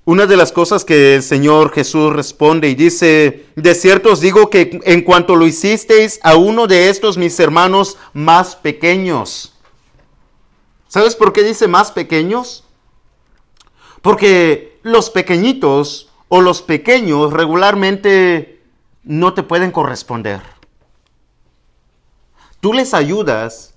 Una 0.06 0.26
de 0.26 0.36
las 0.36 0.52
cosas 0.52 0.84
que 0.84 1.16
el 1.16 1.22
Señor 1.24 1.72
Jesús 1.72 2.12
responde 2.12 2.68
y 2.68 2.76
dice, 2.76 3.46
de 3.56 3.74
cierto 3.74 4.12
os 4.12 4.20
digo 4.20 4.50
que 4.50 4.78
en 4.84 5.02
cuanto 5.02 5.34
lo 5.34 5.48
hicisteis 5.48 6.20
a 6.22 6.36
uno 6.36 6.68
de 6.68 6.90
estos 6.90 7.18
mis 7.18 7.40
hermanos 7.40 7.98
más 8.12 8.54
pequeños. 8.54 9.52
¿Sabes 10.86 11.16
por 11.16 11.32
qué 11.32 11.42
dice 11.42 11.66
más 11.66 11.90
pequeños? 11.90 12.62
Porque 14.00 14.78
los 14.84 15.10
pequeñitos 15.10 16.08
o 16.28 16.40
los 16.40 16.62
pequeños 16.62 17.32
regularmente 17.32 18.62
no 19.02 19.34
te 19.34 19.42
pueden 19.42 19.72
corresponder. 19.72 20.40
Tú 22.60 22.74
les 22.74 22.94
ayudas 22.94 23.74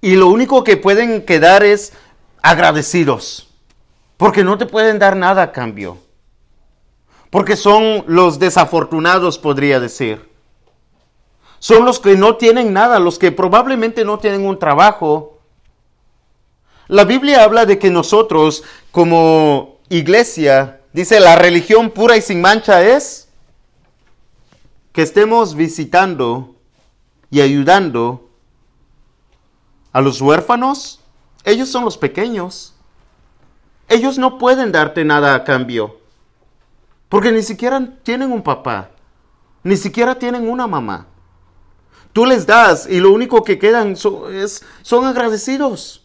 y 0.00 0.14
lo 0.14 0.28
único 0.28 0.62
que 0.62 0.76
pueden 0.76 1.26
quedar 1.26 1.64
es 1.64 1.94
agradecidos 2.42 3.47
porque 4.18 4.44
no 4.44 4.58
te 4.58 4.66
pueden 4.66 4.98
dar 4.98 5.16
nada 5.16 5.42
a 5.42 5.52
cambio. 5.52 5.96
Porque 7.30 7.56
son 7.56 8.04
los 8.06 8.38
desafortunados, 8.38 9.38
podría 9.38 9.80
decir. 9.80 10.28
Son 11.60 11.84
los 11.84 12.00
que 12.00 12.16
no 12.16 12.36
tienen 12.36 12.72
nada, 12.72 12.98
los 12.98 13.18
que 13.18 13.32
probablemente 13.32 14.04
no 14.04 14.18
tienen 14.18 14.44
un 14.44 14.58
trabajo. 14.58 15.38
La 16.88 17.04
Biblia 17.04 17.44
habla 17.44 17.64
de 17.64 17.78
que 17.78 17.90
nosotros, 17.90 18.64
como 18.90 19.78
iglesia, 19.88 20.80
dice, 20.92 21.20
la 21.20 21.36
religión 21.36 21.90
pura 21.90 22.16
y 22.16 22.22
sin 22.22 22.40
mancha 22.40 22.82
es 22.82 23.28
que 24.92 25.02
estemos 25.02 25.54
visitando 25.54 26.56
y 27.30 27.40
ayudando 27.40 28.28
a 29.92 30.00
los 30.00 30.20
huérfanos. 30.20 31.00
Ellos 31.44 31.68
son 31.68 31.84
los 31.84 31.96
pequeños 31.96 32.74
ellos 33.88 34.18
no 34.18 34.38
pueden 34.38 34.72
darte 34.72 35.04
nada 35.04 35.34
a 35.34 35.44
cambio. 35.44 35.98
Porque 37.08 37.32
ni 37.32 37.42
siquiera 37.42 37.80
tienen 38.02 38.32
un 38.32 38.42
papá. 38.42 38.90
Ni 39.62 39.76
siquiera 39.76 40.14
tienen 40.14 40.48
una 40.48 40.66
mamá. 40.66 41.06
Tú 42.12 42.26
les 42.26 42.46
das 42.46 42.86
y 42.88 43.00
lo 43.00 43.12
único 43.12 43.44
que 43.44 43.58
quedan 43.58 43.96
son, 43.96 44.34
es, 44.34 44.64
son 44.82 45.06
agradecidos. 45.06 46.04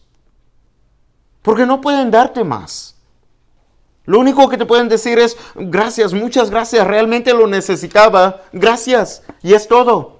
Porque 1.42 1.66
no 1.66 1.80
pueden 1.80 2.10
darte 2.10 2.44
más. 2.44 2.94
Lo 4.06 4.18
único 4.18 4.48
que 4.48 4.58
te 4.58 4.66
pueden 4.66 4.88
decir 4.88 5.18
es, 5.18 5.36
gracias, 5.54 6.12
muchas 6.12 6.50
gracias, 6.50 6.86
realmente 6.86 7.32
lo 7.32 7.46
necesitaba, 7.46 8.42
gracias. 8.52 9.22
Y 9.42 9.54
es 9.54 9.66
todo. 9.66 10.13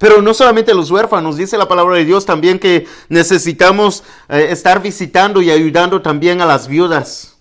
Pero 0.00 0.22
no 0.22 0.32
solamente 0.32 0.72
los 0.72 0.90
huérfanos, 0.90 1.36
dice 1.36 1.58
la 1.58 1.68
palabra 1.68 1.96
de 1.96 2.06
Dios 2.06 2.24
también 2.24 2.58
que 2.58 2.86
necesitamos 3.10 4.02
eh, 4.30 4.46
estar 4.48 4.80
visitando 4.80 5.42
y 5.42 5.50
ayudando 5.50 6.00
también 6.00 6.40
a 6.40 6.46
las 6.46 6.68
viudas. 6.68 7.36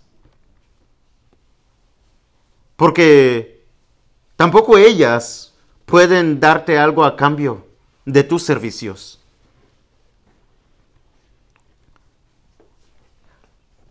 Porque 2.75 3.63
tampoco 4.35 4.77
ellas 4.77 5.53
pueden 5.85 6.41
darte 6.41 6.77
algo 6.77 7.05
a 7.05 7.15
cambio 7.15 7.65
de 8.03 8.25
tus 8.25 8.43
servicios. 8.43 9.21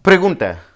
Pregunta. 0.02 0.67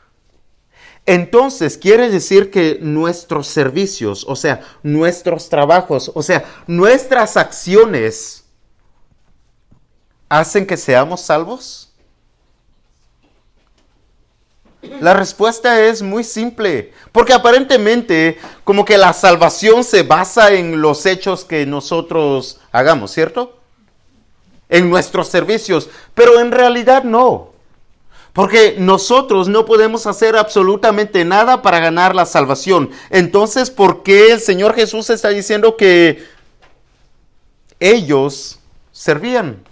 Entonces 1.04 1.76
quiere 1.76 2.11
decir 2.11 2.50
que 2.50 2.78
nuestros 2.80 3.49
servicios, 3.49 4.25
o 4.28 4.37
sea, 4.37 4.62
nuestros 4.82 5.49
trabajos, 5.49 6.12
o 6.14 6.23
sea, 6.23 6.44
nuestras 6.66 7.37
acciones, 7.37 8.44
hacen 10.28 10.66
que 10.66 10.76
seamos 10.76 11.21
salvos. 11.21 11.90
La 15.00 15.14
respuesta 15.14 15.80
es 15.80 16.02
muy 16.02 16.25
simple, 16.25 16.92
porque 17.12 17.32
aparentemente 17.32 18.38
como 18.64 18.85
que 18.85 18.99
la 18.99 19.12
salvación 19.12 19.85
se 19.85 20.02
basa 20.02 20.52
en 20.52 20.80
los 20.80 21.06
hechos 21.06 21.44
que 21.44 21.66
nosotros 21.66 22.61
hagamos, 22.73 23.12
¿cierto? 23.12 23.61
En 24.68 24.88
nuestros 24.88 25.28
servicios, 25.28 25.88
pero 26.14 26.40
en 26.40 26.50
realidad 26.50 27.04
no. 27.04 27.51
Porque 28.32 28.76
nosotros 28.78 29.48
no 29.48 29.66
podemos 29.66 30.06
hacer 30.06 30.36
absolutamente 30.36 31.24
nada 31.24 31.60
para 31.60 31.80
ganar 31.80 32.14
la 32.14 32.24
salvación. 32.24 32.90
Entonces, 33.10 33.70
¿por 33.70 34.02
qué 34.02 34.32
el 34.32 34.40
Señor 34.40 34.74
Jesús 34.74 35.10
está 35.10 35.28
diciendo 35.28 35.76
que 35.76 36.24
ellos 37.78 38.58
servían? 38.90 39.62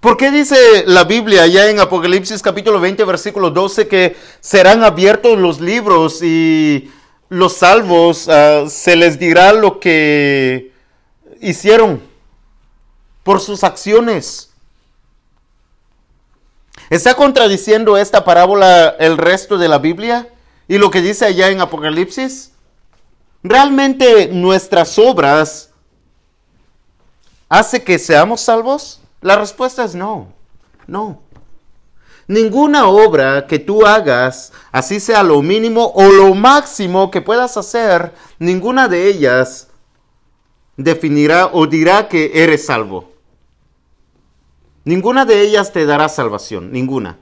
¿Por 0.00 0.16
qué 0.16 0.30
dice 0.30 0.56
la 0.86 1.04
Biblia 1.04 1.46
ya 1.46 1.68
en 1.68 1.78
Apocalipsis 1.78 2.42
capítulo 2.42 2.80
20 2.80 3.04
versículo 3.04 3.50
12 3.50 3.86
que 3.86 4.16
serán 4.40 4.82
abiertos 4.82 5.38
los 5.38 5.60
libros 5.60 6.22
y 6.22 6.90
los 7.28 7.52
salvos 7.52 8.26
uh, 8.26 8.68
se 8.68 8.96
les 8.96 9.18
dirá 9.18 9.52
lo 9.52 9.78
que 9.78 10.72
hicieron 11.40 12.02
por 13.22 13.40
sus 13.40 13.62
acciones? 13.62 14.51
¿Está 16.92 17.14
contradiciendo 17.14 17.96
esta 17.96 18.22
parábola 18.22 18.94
el 18.98 19.16
resto 19.16 19.56
de 19.56 19.66
la 19.66 19.78
Biblia 19.78 20.28
y 20.68 20.76
lo 20.76 20.90
que 20.90 21.00
dice 21.00 21.24
allá 21.24 21.48
en 21.48 21.62
Apocalipsis? 21.62 22.52
¿Realmente 23.42 24.28
nuestras 24.28 24.98
obras 24.98 25.70
hace 27.48 27.82
que 27.82 27.98
seamos 27.98 28.42
salvos? 28.42 29.00
La 29.22 29.36
respuesta 29.36 29.84
es 29.84 29.94
no, 29.94 30.34
no. 30.86 31.22
Ninguna 32.26 32.86
obra 32.86 33.46
que 33.46 33.58
tú 33.58 33.86
hagas, 33.86 34.52
así 34.70 35.00
sea 35.00 35.22
lo 35.22 35.40
mínimo 35.40 35.92
o 35.94 36.10
lo 36.10 36.34
máximo 36.34 37.10
que 37.10 37.22
puedas 37.22 37.56
hacer, 37.56 38.12
ninguna 38.38 38.88
de 38.88 39.08
ellas 39.08 39.68
definirá 40.76 41.46
o 41.54 41.66
dirá 41.66 42.08
que 42.08 42.32
eres 42.34 42.66
salvo. 42.66 43.11
Ninguna 44.84 45.24
de 45.24 45.42
ellas 45.42 45.72
te 45.72 45.86
dará 45.86 46.08
salvación, 46.08 46.72
ninguna. 46.72 47.18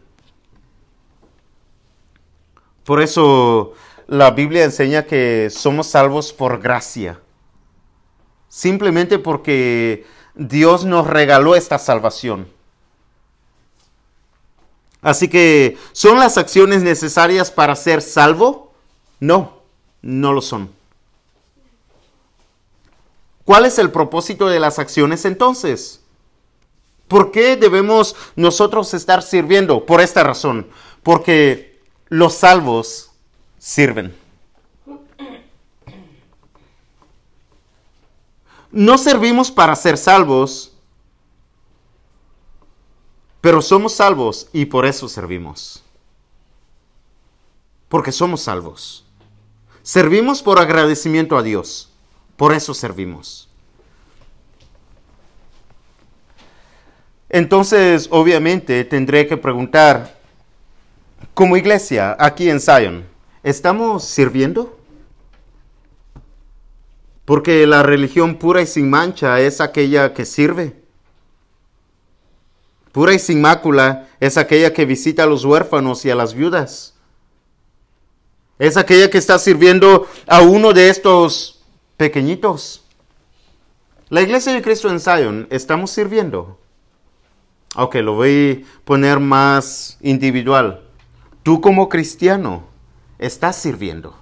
Por 2.85 3.02
eso 3.02 3.75
la 4.07 4.31
Biblia 4.31 4.64
enseña 4.64 5.05
que 5.05 5.50
somos 5.50 5.87
salvos 5.87 6.33
por 6.33 6.61
gracia. 6.61 7.21
Simplemente 8.49 9.19
porque 9.19 10.07
Dios 10.35 10.85
nos 10.85 11.07
regaló 11.07 11.55
esta 11.55 11.79
salvación. 11.79 12.49
Así 15.02 15.29
que, 15.29 15.79
¿son 15.93 16.19
las 16.19 16.37
acciones 16.37 16.83
necesarias 16.83 17.50
para 17.50 17.76
ser 17.76 18.02
salvo? 18.02 18.73
No, 19.19 19.61
no 20.02 20.33
lo 20.33 20.43
son. 20.43 20.71
¿Cuál 23.45 23.67
es 23.67 23.79
el 23.79 23.90
propósito 23.90 24.49
de 24.49 24.61
las 24.61 24.79
acciones 24.79 25.25
entonces? 25.25 26.00
¿Por 27.11 27.33
qué 27.33 27.57
debemos 27.57 28.14
nosotros 28.37 28.95
estar 28.95 29.25
sirviendo? 29.25 29.85
Por 29.85 30.00
esta 30.00 30.23
razón. 30.23 30.69
Porque 31.02 31.83
los 32.09 32.35
salvos 32.35 33.11
sirven. 33.59 34.17
No 38.71 38.97
servimos 38.97 39.50
para 39.50 39.75
ser 39.75 39.99
salvos, 39.99 40.73
pero 43.40 43.61
somos 43.61 43.93
salvos 43.93 44.49
y 44.52 44.67
por 44.67 44.87
eso 44.87 45.09
servimos. 45.09 45.83
Porque 47.88 48.12
somos 48.12 48.43
salvos. 48.43 49.05
Servimos 49.83 50.43
por 50.43 50.61
agradecimiento 50.61 51.37
a 51.37 51.43
Dios. 51.43 51.90
Por 52.37 52.52
eso 52.55 52.73
servimos. 52.73 53.50
Entonces, 57.31 58.09
obviamente, 58.11 58.85
tendré 58.85 59.29
que 59.29 59.37
preguntar, 59.37 60.19
como 61.33 61.57
iglesia, 61.57 62.17
aquí 62.19 62.51
en 62.51 62.61
Zion, 62.61 63.07
¿estamos 63.45 64.05
sirviendo? 64.05 64.77
Porque 67.25 67.65
la 67.69 67.85
religión 67.85 68.35
pura 68.35 68.63
y 68.63 68.67
sin 68.67 68.91
mancha 68.91 69.41
es 69.41 69.61
aquella 69.61 70.13
que 70.13 70.25
sirve. 70.25 70.75
Pura 72.91 73.15
y 73.15 73.21
sin 73.21 73.41
mácula 73.41 74.09
es 74.19 74.37
aquella 74.37 74.73
que 74.73 74.85
visita 74.85 75.23
a 75.23 75.27
los 75.27 75.45
huérfanos 75.45 76.05
y 76.05 76.11
a 76.11 76.17
las 76.17 76.35
viudas. 76.35 76.95
Es 78.59 78.77
aquella 78.77 79.09
que 79.09 79.19
está 79.19 79.39
sirviendo 79.39 80.09
a 80.27 80.43
uno 80.43 80.73
de 80.73 80.89
estos 80.89 81.63
pequeñitos. 81.97 82.83
La 84.09 84.23
iglesia 84.23 84.53
de 84.53 84.63
Cristo 84.63 84.91
en 84.91 84.99
Zion, 84.99 85.47
¿estamos 85.51 85.93
sirviendo? 85.93 86.59
Ok, 87.77 87.97
lo 87.97 88.15
voy 88.15 88.65
a 88.67 88.85
poner 88.85 89.21
más 89.21 89.97
individual. 90.00 90.83
Tú 91.43 91.61
como 91.61 91.89
cristiano, 91.89 92.65
¿estás 93.19 93.57
sirviendo? 93.57 94.17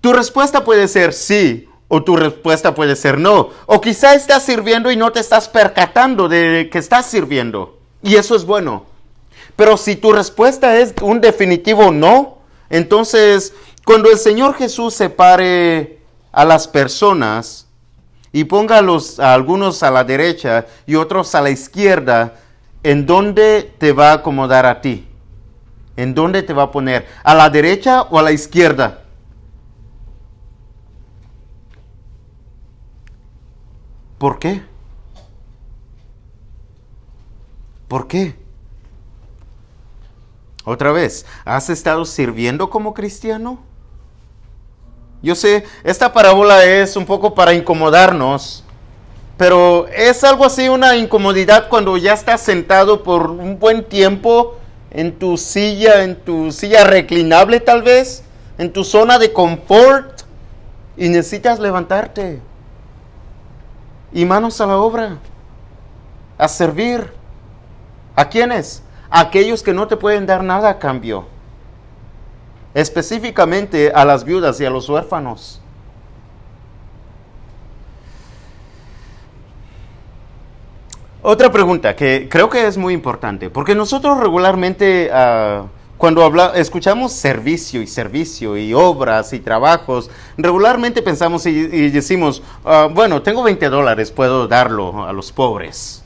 Tu 0.00 0.12
respuesta 0.12 0.64
puede 0.64 0.88
ser 0.88 1.12
sí 1.12 1.68
o 1.88 2.02
tu 2.04 2.16
respuesta 2.16 2.74
puede 2.74 2.94
ser 2.94 3.18
no. 3.18 3.50
O 3.66 3.80
quizá 3.80 4.14
estás 4.14 4.44
sirviendo 4.44 4.90
y 4.90 4.96
no 4.96 5.12
te 5.12 5.20
estás 5.20 5.48
percatando 5.48 6.28
de 6.28 6.68
que 6.70 6.78
estás 6.78 7.06
sirviendo. 7.06 7.78
Y 8.02 8.16
eso 8.16 8.36
es 8.36 8.44
bueno. 8.44 8.86
Pero 9.56 9.76
si 9.76 9.96
tu 9.96 10.12
respuesta 10.12 10.78
es 10.78 10.94
un 11.02 11.20
definitivo 11.20 11.90
no, 11.90 12.38
entonces 12.68 13.52
cuando 13.84 14.10
el 14.10 14.18
Señor 14.18 14.54
Jesús 14.54 14.94
separe 14.94 15.98
a 16.32 16.44
las 16.44 16.68
personas 16.68 17.66
y 18.32 18.44
ponga 18.44 18.78
a, 18.78 18.82
los, 18.82 19.18
a 19.18 19.34
algunos 19.34 19.82
a 19.82 19.90
la 19.90 20.04
derecha 20.04 20.66
y 20.86 20.94
otros 20.94 21.34
a 21.34 21.40
la 21.40 21.50
izquierda, 21.50 22.34
¿en 22.82 23.06
dónde 23.06 23.74
te 23.78 23.92
va 23.92 24.10
a 24.10 24.14
acomodar 24.14 24.66
a 24.66 24.80
ti? 24.80 25.06
¿En 25.96 26.14
dónde 26.14 26.42
te 26.42 26.52
va 26.52 26.64
a 26.64 26.70
poner? 26.70 27.06
¿A 27.24 27.34
la 27.34 27.50
derecha 27.50 28.02
o 28.02 28.18
a 28.18 28.22
la 28.22 28.32
izquierda? 28.32 29.02
¿Por 34.18 34.38
qué? 34.38 34.62
¿Por 37.88 38.06
qué? 38.06 38.36
Otra 40.64 40.92
vez, 40.92 41.26
¿has 41.44 41.70
estado 41.70 42.04
sirviendo 42.04 42.70
como 42.70 42.94
cristiano? 42.94 43.69
Yo 45.22 45.34
sé, 45.34 45.64
esta 45.84 46.12
parábola 46.12 46.64
es 46.64 46.96
un 46.96 47.04
poco 47.04 47.34
para 47.34 47.52
incomodarnos, 47.52 48.64
pero 49.36 49.86
es 49.88 50.24
algo 50.24 50.44
así, 50.44 50.68
una 50.68 50.96
incomodidad 50.96 51.68
cuando 51.68 51.96
ya 51.96 52.14
estás 52.14 52.40
sentado 52.40 53.02
por 53.02 53.30
un 53.30 53.58
buen 53.58 53.84
tiempo 53.84 54.56
en 54.90 55.18
tu 55.18 55.36
silla, 55.36 56.04
en 56.04 56.16
tu 56.16 56.52
silla 56.52 56.84
reclinable 56.84 57.60
tal 57.60 57.82
vez, 57.82 58.22
en 58.58 58.72
tu 58.72 58.84
zona 58.84 59.18
de 59.18 59.32
confort 59.32 60.22
y 60.96 61.08
necesitas 61.08 61.58
levantarte 61.58 62.40
y 64.12 64.24
manos 64.24 64.60
a 64.60 64.66
la 64.66 64.76
obra, 64.76 65.18
a 66.36 66.48
servir. 66.48 67.12
¿A 68.16 68.28
quiénes? 68.28 68.82
A 69.08 69.20
aquellos 69.20 69.62
que 69.62 69.72
no 69.72 69.86
te 69.86 69.96
pueden 69.96 70.26
dar 70.26 70.42
nada 70.42 70.68
a 70.68 70.78
cambio. 70.78 71.26
Específicamente 72.74 73.92
a 73.94 74.04
las 74.04 74.24
viudas 74.24 74.60
y 74.60 74.64
a 74.64 74.70
los 74.70 74.88
huérfanos. 74.88 75.60
Otra 81.22 81.52
pregunta 81.52 81.94
que 81.94 82.28
creo 82.30 82.48
que 82.48 82.66
es 82.66 82.78
muy 82.78 82.94
importante, 82.94 83.50
porque 83.50 83.74
nosotros 83.74 84.18
regularmente 84.18 85.10
uh, 85.12 85.66
cuando 86.00 86.24
habla, 86.24 86.52
escuchamos 86.54 87.12
servicio 87.12 87.82
y 87.82 87.86
servicio 87.86 88.56
y 88.56 88.72
obras 88.72 89.34
y 89.34 89.38
trabajos, 89.38 90.10
regularmente 90.38 91.02
pensamos 91.02 91.44
y, 91.44 91.90
decimos, 91.90 92.42
ah, 92.64 92.88
bueno, 92.90 93.20
tengo 93.20 93.42
20 93.42 93.68
dólares, 93.68 94.10
puedo 94.10 94.48
darlo 94.48 95.04
a 95.04 95.12
los 95.12 95.30
pobres. 95.30 96.02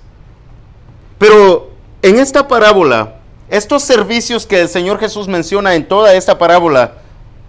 Pero 1.17 1.71
en 2.03 2.19
esta 2.19 2.49
parábola, 2.49 3.21
estos 3.57 3.85
servicios 3.85 4.47
que 4.47 4.63
el 4.63 4.69
Señor 4.69 4.99
Jesús 4.99 5.29
menciona 5.29 5.77
en 5.77 5.87
toda 5.87 6.15
esta 6.15 6.39
parábola, 6.39 6.95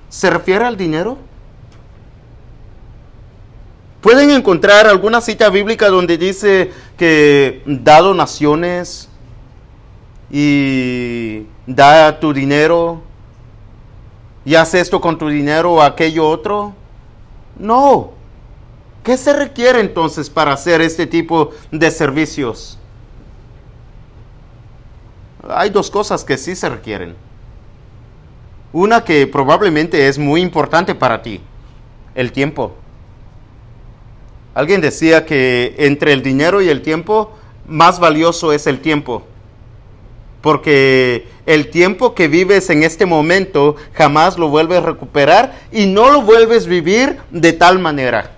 ¿se 0.08 0.30
refiere 0.30 0.64
al 0.64 0.78
dinero? 0.78 1.18
Pueden 4.02 4.30
encontrar 4.30 4.86
alguna 4.86 5.20
cita 5.20 5.50
bíblica 5.50 5.90
donde 5.90 6.20
dice 6.20 6.72
que 6.96 7.64
da 7.66 8.02
donaciones 8.02 9.10
y 10.30 11.48
da 11.66 12.20
tu 12.20 12.34
dinero 12.34 13.02
y 14.46 14.54
haz 14.54 14.76
esto 14.76 15.02
con 15.02 15.18
tu 15.18 15.28
dinero 15.28 15.74
o 15.74 15.82
aquello 15.82 16.30
otro. 16.30 16.76
No. 17.58 18.12
¿Qué 19.04 19.18
se 19.18 19.34
requiere 19.34 19.80
entonces 19.80 20.30
para 20.30 20.54
hacer 20.54 20.82
este 20.82 21.08
tipo 21.08 21.50
de 21.72 21.90
servicios? 21.90 22.78
Hay 25.50 25.70
dos 25.70 25.92
cosas 25.92 26.24
que 26.24 26.38
sí 26.38 26.56
se 26.56 26.70
requieren. 26.70 27.16
Una 28.74 29.04
que 29.04 29.28
probablemente 29.28 30.08
es 30.08 30.18
muy 30.18 30.42
importante 30.42 30.96
para 30.96 31.22
ti, 31.22 31.42
el 32.14 32.32
tiempo. 32.32 32.76
Alguien 34.54 34.82
decía 34.82 35.26
que 35.26 35.76
entre 35.78 36.14
el 36.14 36.24
dinero 36.24 36.62
y 36.62 36.70
el 36.70 36.82
tiempo, 36.82 37.32
más 37.68 38.00
valioso 38.00 38.54
es 38.54 38.68
el 38.68 38.80
tiempo 38.80 39.24
porque 40.46 41.26
el 41.48 41.72
tiempo 41.72 42.14
que 42.14 42.28
vives 42.28 42.70
en 42.70 42.84
este 42.84 43.08
momento 43.08 43.78
jamás 43.94 44.38
lo 44.38 44.48
vuelves 44.48 44.78
a 44.78 44.86
recuperar 44.86 45.60
y 45.72 45.88
no 45.88 46.12
lo 46.12 46.22
vuelves 46.22 46.68
a 46.68 46.70
vivir 46.70 47.18
de 47.32 47.52
tal 47.52 47.80
manera. 47.80 48.35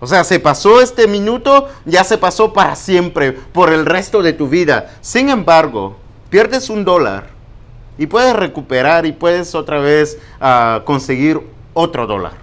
O 0.00 0.06
sea, 0.06 0.22
se 0.24 0.38
pasó 0.38 0.80
este 0.80 1.08
minuto, 1.08 1.68
ya 1.84 2.04
se 2.04 2.18
pasó 2.18 2.52
para 2.52 2.76
siempre, 2.76 3.32
por 3.32 3.72
el 3.72 3.84
resto 3.84 4.22
de 4.22 4.32
tu 4.32 4.48
vida. 4.48 4.94
Sin 5.00 5.28
embargo, 5.28 5.96
pierdes 6.30 6.70
un 6.70 6.84
dólar 6.84 7.30
y 7.98 8.06
puedes 8.06 8.34
recuperar 8.34 9.06
y 9.06 9.12
puedes 9.12 9.54
otra 9.54 9.80
vez 9.80 10.18
uh, 10.40 10.84
conseguir 10.84 11.40
otro 11.74 12.06
dólar. 12.06 12.34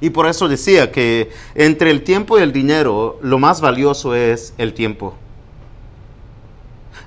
Y 0.00 0.10
por 0.10 0.26
eso 0.26 0.48
decía 0.48 0.90
que 0.90 1.30
entre 1.54 1.90
el 1.90 2.02
tiempo 2.02 2.38
y 2.38 2.42
el 2.42 2.52
dinero, 2.52 3.18
lo 3.22 3.38
más 3.38 3.60
valioso 3.60 4.14
es 4.14 4.54
el 4.58 4.74
tiempo. 4.74 5.14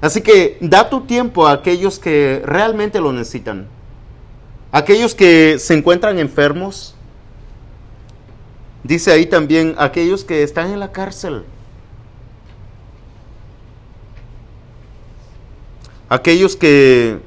Así 0.01 0.21
que 0.21 0.57
da 0.61 0.89
tu 0.89 1.01
tiempo 1.01 1.47
a 1.47 1.53
aquellos 1.53 1.99
que 1.99 2.41
realmente 2.45 3.01
lo 3.01 3.11
necesitan. 3.11 3.67
Aquellos 4.71 5.15
que 5.15 5.57
se 5.59 5.73
encuentran 5.73 6.19
enfermos. 6.19 6.95
Dice 8.87 9.11
ahí 9.11 9.25
también 9.25 9.75
aquellos 9.77 10.23
que 10.23 10.43
están 10.43 10.71
en 10.71 10.79
la 10.79 10.93
cárcel. 10.93 11.43
Aquellos 16.07 16.55
que 16.55 17.19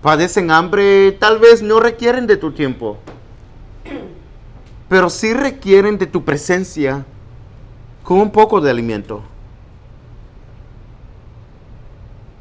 padecen 0.00 0.50
hambre 0.50 1.12
tal 1.12 1.38
vez 1.38 1.60
no 1.60 1.80
requieren 1.80 2.26
de 2.26 2.38
tu 2.38 2.50
tiempo, 2.52 2.96
pero 4.88 5.10
sí 5.10 5.34
requieren 5.34 5.98
de 5.98 6.06
tu 6.06 6.24
presencia 6.24 7.04
con 8.02 8.18
un 8.18 8.32
poco 8.32 8.62
de 8.62 8.70
alimento 8.70 9.22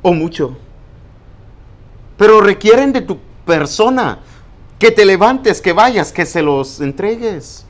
o 0.02 0.14
mucho. 0.14 0.56
Pero 2.18 2.40
requieren 2.40 2.94
de 2.94 3.02
tu 3.02 3.18
persona 3.46 4.20
que 4.80 4.92
te 4.92 5.04
levantes, 5.04 5.60
que 5.60 5.74
vayas, 5.74 6.14
que 6.14 6.26
se 6.26 6.42
los 6.42 6.80
entregues. 6.80 7.66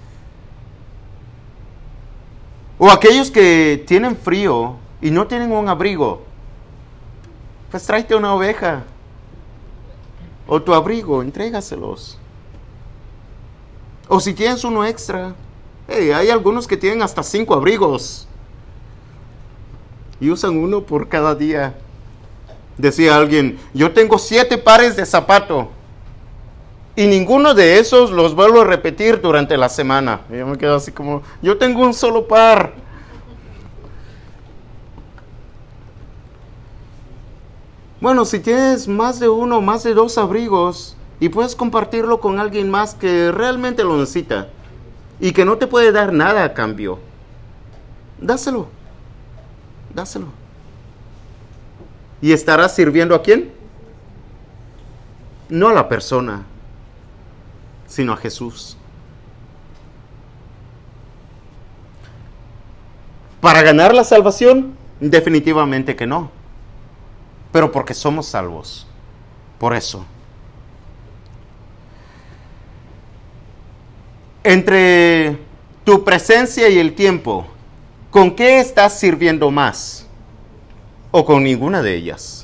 O 2.83 2.89
aquellos 2.89 3.29
que 3.29 3.83
tienen 3.85 4.17
frío 4.17 4.77
y 5.03 5.11
no 5.11 5.27
tienen 5.27 5.51
un 5.51 5.69
abrigo, 5.69 6.23
pues 7.69 7.85
tráete 7.85 8.15
una 8.15 8.33
oveja. 8.33 8.85
O 10.47 10.59
tu 10.63 10.73
abrigo, 10.73 11.21
entrégaselos. 11.21 12.17
O 14.07 14.19
si 14.19 14.33
tienes 14.33 14.63
uno 14.63 14.83
extra, 14.83 15.35
Hey, 15.87 16.09
hay 16.09 16.31
algunos 16.31 16.67
que 16.67 16.75
tienen 16.75 17.03
hasta 17.03 17.21
cinco 17.21 17.53
abrigos. 17.53 18.27
Y 20.19 20.31
usan 20.31 20.57
uno 20.57 20.81
por 20.81 21.07
cada 21.07 21.35
día. 21.35 21.75
Decía 22.79 23.15
alguien, 23.15 23.59
yo 23.75 23.91
tengo 23.91 24.17
siete 24.17 24.57
pares 24.57 24.95
de 24.95 25.05
zapato 25.05 25.69
y 26.95 27.07
ninguno 27.07 27.53
de 27.53 27.79
esos 27.79 28.11
los 28.11 28.35
vuelvo 28.35 28.61
a 28.61 28.65
repetir 28.65 29.21
durante 29.21 29.57
la 29.57 29.69
semana. 29.69 30.21
Yo 30.29 30.45
me 30.45 30.57
quedo 30.57 30.75
así 30.75 30.91
como, 30.91 31.23
yo 31.41 31.57
tengo 31.57 31.81
un 31.81 31.93
solo 31.93 32.27
par. 32.27 32.73
Bueno, 38.01 38.25
si 38.25 38.39
tienes 38.39 38.87
más 38.87 39.19
de 39.19 39.29
uno, 39.29 39.61
más 39.61 39.83
de 39.83 39.93
dos 39.93 40.17
abrigos 40.17 40.97
y 41.19 41.29
puedes 41.29 41.55
compartirlo 41.55 42.19
con 42.19 42.39
alguien 42.39 42.69
más 42.69 42.95
que 42.95 43.31
realmente 43.31 43.83
lo 43.83 43.95
necesita 43.97 44.49
y 45.19 45.33
que 45.33 45.45
no 45.45 45.57
te 45.57 45.67
puede 45.67 45.91
dar 45.91 46.11
nada 46.11 46.43
a 46.43 46.53
cambio, 46.53 46.97
dáselo. 48.19 48.67
Dáselo. 49.93 50.27
¿Y 52.21 52.31
estarás 52.31 52.75
sirviendo 52.75 53.13
a 53.13 53.21
quién? 53.21 53.51
No 55.49 55.69
a 55.69 55.73
la 55.73 55.89
persona, 55.89 56.45
sino 57.91 58.13
a 58.13 58.17
Jesús. 58.17 58.77
¿Para 63.41 63.61
ganar 63.63 63.93
la 63.93 64.05
salvación? 64.05 64.77
Definitivamente 65.01 65.97
que 65.97 66.07
no. 66.07 66.31
Pero 67.51 67.71
porque 67.73 67.93
somos 67.93 68.27
salvos. 68.27 68.87
Por 69.59 69.75
eso. 69.75 70.05
Entre 74.45 75.37
tu 75.83 76.05
presencia 76.05 76.69
y 76.69 76.79
el 76.79 76.95
tiempo, 76.95 77.45
¿con 78.09 78.37
qué 78.37 78.61
estás 78.61 78.97
sirviendo 78.97 79.51
más? 79.51 80.07
¿O 81.11 81.25
con 81.25 81.43
ninguna 81.43 81.81
de 81.81 81.95
ellas? 81.95 82.40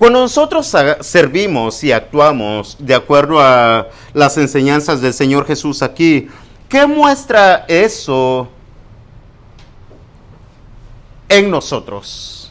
Cuando 0.00 0.20
nosotros 0.20 0.74
servimos 1.00 1.84
y 1.84 1.92
actuamos 1.92 2.74
de 2.78 2.94
acuerdo 2.94 3.38
a 3.38 3.88
las 4.14 4.38
enseñanzas 4.38 5.02
del 5.02 5.12
Señor 5.12 5.46
Jesús 5.46 5.82
aquí, 5.82 6.26
¿qué 6.70 6.86
muestra 6.86 7.66
eso 7.68 8.48
en 11.28 11.50
nosotros? 11.50 12.50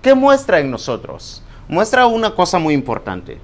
¿Qué 0.00 0.14
muestra 0.14 0.58
en 0.58 0.70
nosotros? 0.70 1.42
Muestra 1.68 2.06
una 2.06 2.34
cosa 2.34 2.58
muy 2.58 2.72
importante. 2.72 3.36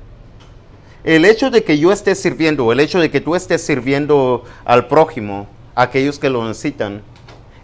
El 1.04 1.26
hecho 1.26 1.50
de 1.50 1.62
que 1.62 1.78
yo 1.78 1.92
esté 1.92 2.14
sirviendo, 2.14 2.72
el 2.72 2.80
hecho 2.80 3.00
de 3.00 3.10
que 3.10 3.20
tú 3.20 3.34
estés 3.34 3.60
sirviendo 3.60 4.44
al 4.64 4.86
prójimo, 4.86 5.46
a 5.74 5.82
aquellos 5.82 6.18
que 6.18 6.30
lo 6.30 6.48
necesitan, 6.48 7.02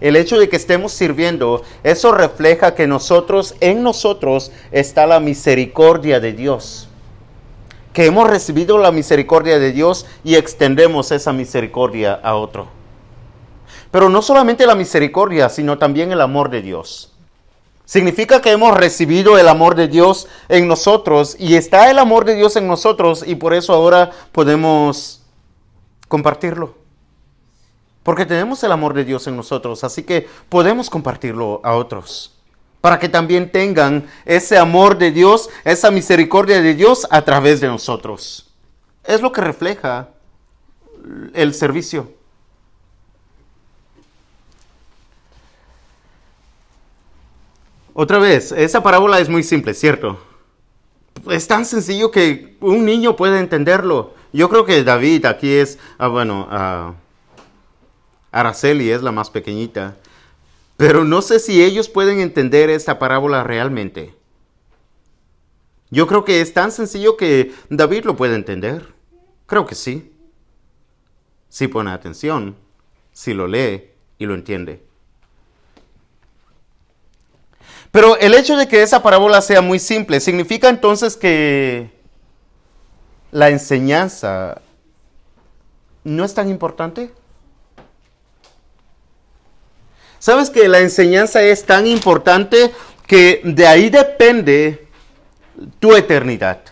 el 0.00 0.16
hecho 0.16 0.38
de 0.38 0.48
que 0.48 0.56
estemos 0.56 0.92
sirviendo, 0.92 1.62
eso 1.82 2.12
refleja 2.12 2.74
que 2.74 2.86
nosotros, 2.86 3.54
en 3.60 3.82
nosotros 3.82 4.52
está 4.72 5.06
la 5.06 5.20
misericordia 5.20 6.20
de 6.20 6.32
Dios. 6.32 6.88
Que 7.92 8.06
hemos 8.06 8.28
recibido 8.28 8.76
la 8.76 8.92
misericordia 8.92 9.58
de 9.58 9.72
Dios 9.72 10.06
y 10.22 10.34
extendemos 10.34 11.12
esa 11.12 11.32
misericordia 11.32 12.12
a 12.22 12.34
otro. 12.34 12.68
Pero 13.90 14.10
no 14.10 14.20
solamente 14.20 14.66
la 14.66 14.74
misericordia, 14.74 15.48
sino 15.48 15.78
también 15.78 16.12
el 16.12 16.20
amor 16.20 16.50
de 16.50 16.60
Dios. 16.60 17.12
Significa 17.86 18.42
que 18.42 18.50
hemos 18.50 18.76
recibido 18.76 19.38
el 19.38 19.48
amor 19.48 19.76
de 19.76 19.86
Dios 19.86 20.26
en 20.48 20.66
nosotros 20.66 21.36
y 21.38 21.54
está 21.54 21.88
el 21.88 22.00
amor 22.00 22.24
de 22.24 22.34
Dios 22.34 22.56
en 22.56 22.66
nosotros 22.66 23.24
y 23.24 23.36
por 23.36 23.54
eso 23.54 23.72
ahora 23.72 24.10
podemos 24.32 25.22
compartirlo. 26.08 26.85
Porque 28.06 28.24
tenemos 28.24 28.62
el 28.62 28.70
amor 28.70 28.94
de 28.94 29.04
Dios 29.04 29.26
en 29.26 29.34
nosotros, 29.34 29.82
así 29.82 30.04
que 30.04 30.28
podemos 30.48 30.88
compartirlo 30.88 31.60
a 31.64 31.74
otros. 31.74 32.38
Para 32.80 33.00
que 33.00 33.08
también 33.08 33.50
tengan 33.50 34.08
ese 34.24 34.58
amor 34.58 34.96
de 34.96 35.10
Dios, 35.10 35.50
esa 35.64 35.90
misericordia 35.90 36.62
de 36.62 36.74
Dios 36.74 37.08
a 37.10 37.22
través 37.22 37.60
de 37.60 37.66
nosotros. 37.66 38.54
Es 39.02 39.20
lo 39.22 39.32
que 39.32 39.40
refleja 39.40 40.10
el 41.34 41.52
servicio. 41.52 42.12
Otra 47.92 48.20
vez, 48.20 48.52
esa 48.52 48.84
parábola 48.84 49.18
es 49.18 49.28
muy 49.28 49.42
simple, 49.42 49.74
¿cierto? 49.74 50.16
Es 51.28 51.48
tan 51.48 51.64
sencillo 51.64 52.12
que 52.12 52.56
un 52.60 52.84
niño 52.84 53.16
puede 53.16 53.40
entenderlo. 53.40 54.14
Yo 54.32 54.48
creo 54.48 54.64
que 54.64 54.84
David 54.84 55.24
aquí 55.24 55.52
es, 55.52 55.80
ah, 55.98 56.06
bueno, 56.06 56.46
ah, 56.52 56.92
Araceli 58.36 58.90
es 58.90 59.02
la 59.02 59.12
más 59.12 59.30
pequeñita, 59.30 59.96
pero 60.76 61.04
no 61.04 61.22
sé 61.22 61.38
si 61.38 61.64
ellos 61.64 61.88
pueden 61.88 62.20
entender 62.20 62.68
esta 62.68 62.98
parábola 62.98 63.42
realmente. 63.42 64.14
Yo 65.88 66.06
creo 66.06 66.26
que 66.26 66.42
es 66.42 66.52
tan 66.52 66.70
sencillo 66.70 67.16
que 67.16 67.54
David 67.70 68.04
lo 68.04 68.14
puede 68.14 68.34
entender. 68.34 68.92
Creo 69.46 69.64
que 69.64 69.74
sí. 69.74 70.12
Si 71.48 71.66
pone 71.66 71.90
atención, 71.90 72.56
si 73.10 73.32
lo 73.32 73.46
lee 73.46 73.92
y 74.18 74.26
lo 74.26 74.34
entiende. 74.34 74.82
Pero 77.90 78.18
el 78.18 78.34
hecho 78.34 78.58
de 78.58 78.68
que 78.68 78.82
esa 78.82 79.02
parábola 79.02 79.40
sea 79.40 79.62
muy 79.62 79.78
simple, 79.78 80.20
¿significa 80.20 80.68
entonces 80.68 81.16
que 81.16 81.90
la 83.30 83.48
enseñanza 83.48 84.60
no 86.04 86.22
es 86.22 86.34
tan 86.34 86.50
importante? 86.50 87.14
¿Sabes 90.26 90.50
que 90.50 90.66
la 90.66 90.80
enseñanza 90.80 91.40
es 91.40 91.66
tan 91.66 91.86
importante 91.86 92.72
que 93.06 93.42
de 93.44 93.64
ahí 93.64 93.90
depende 93.90 94.88
tu 95.78 95.94
eternidad? 95.94 96.62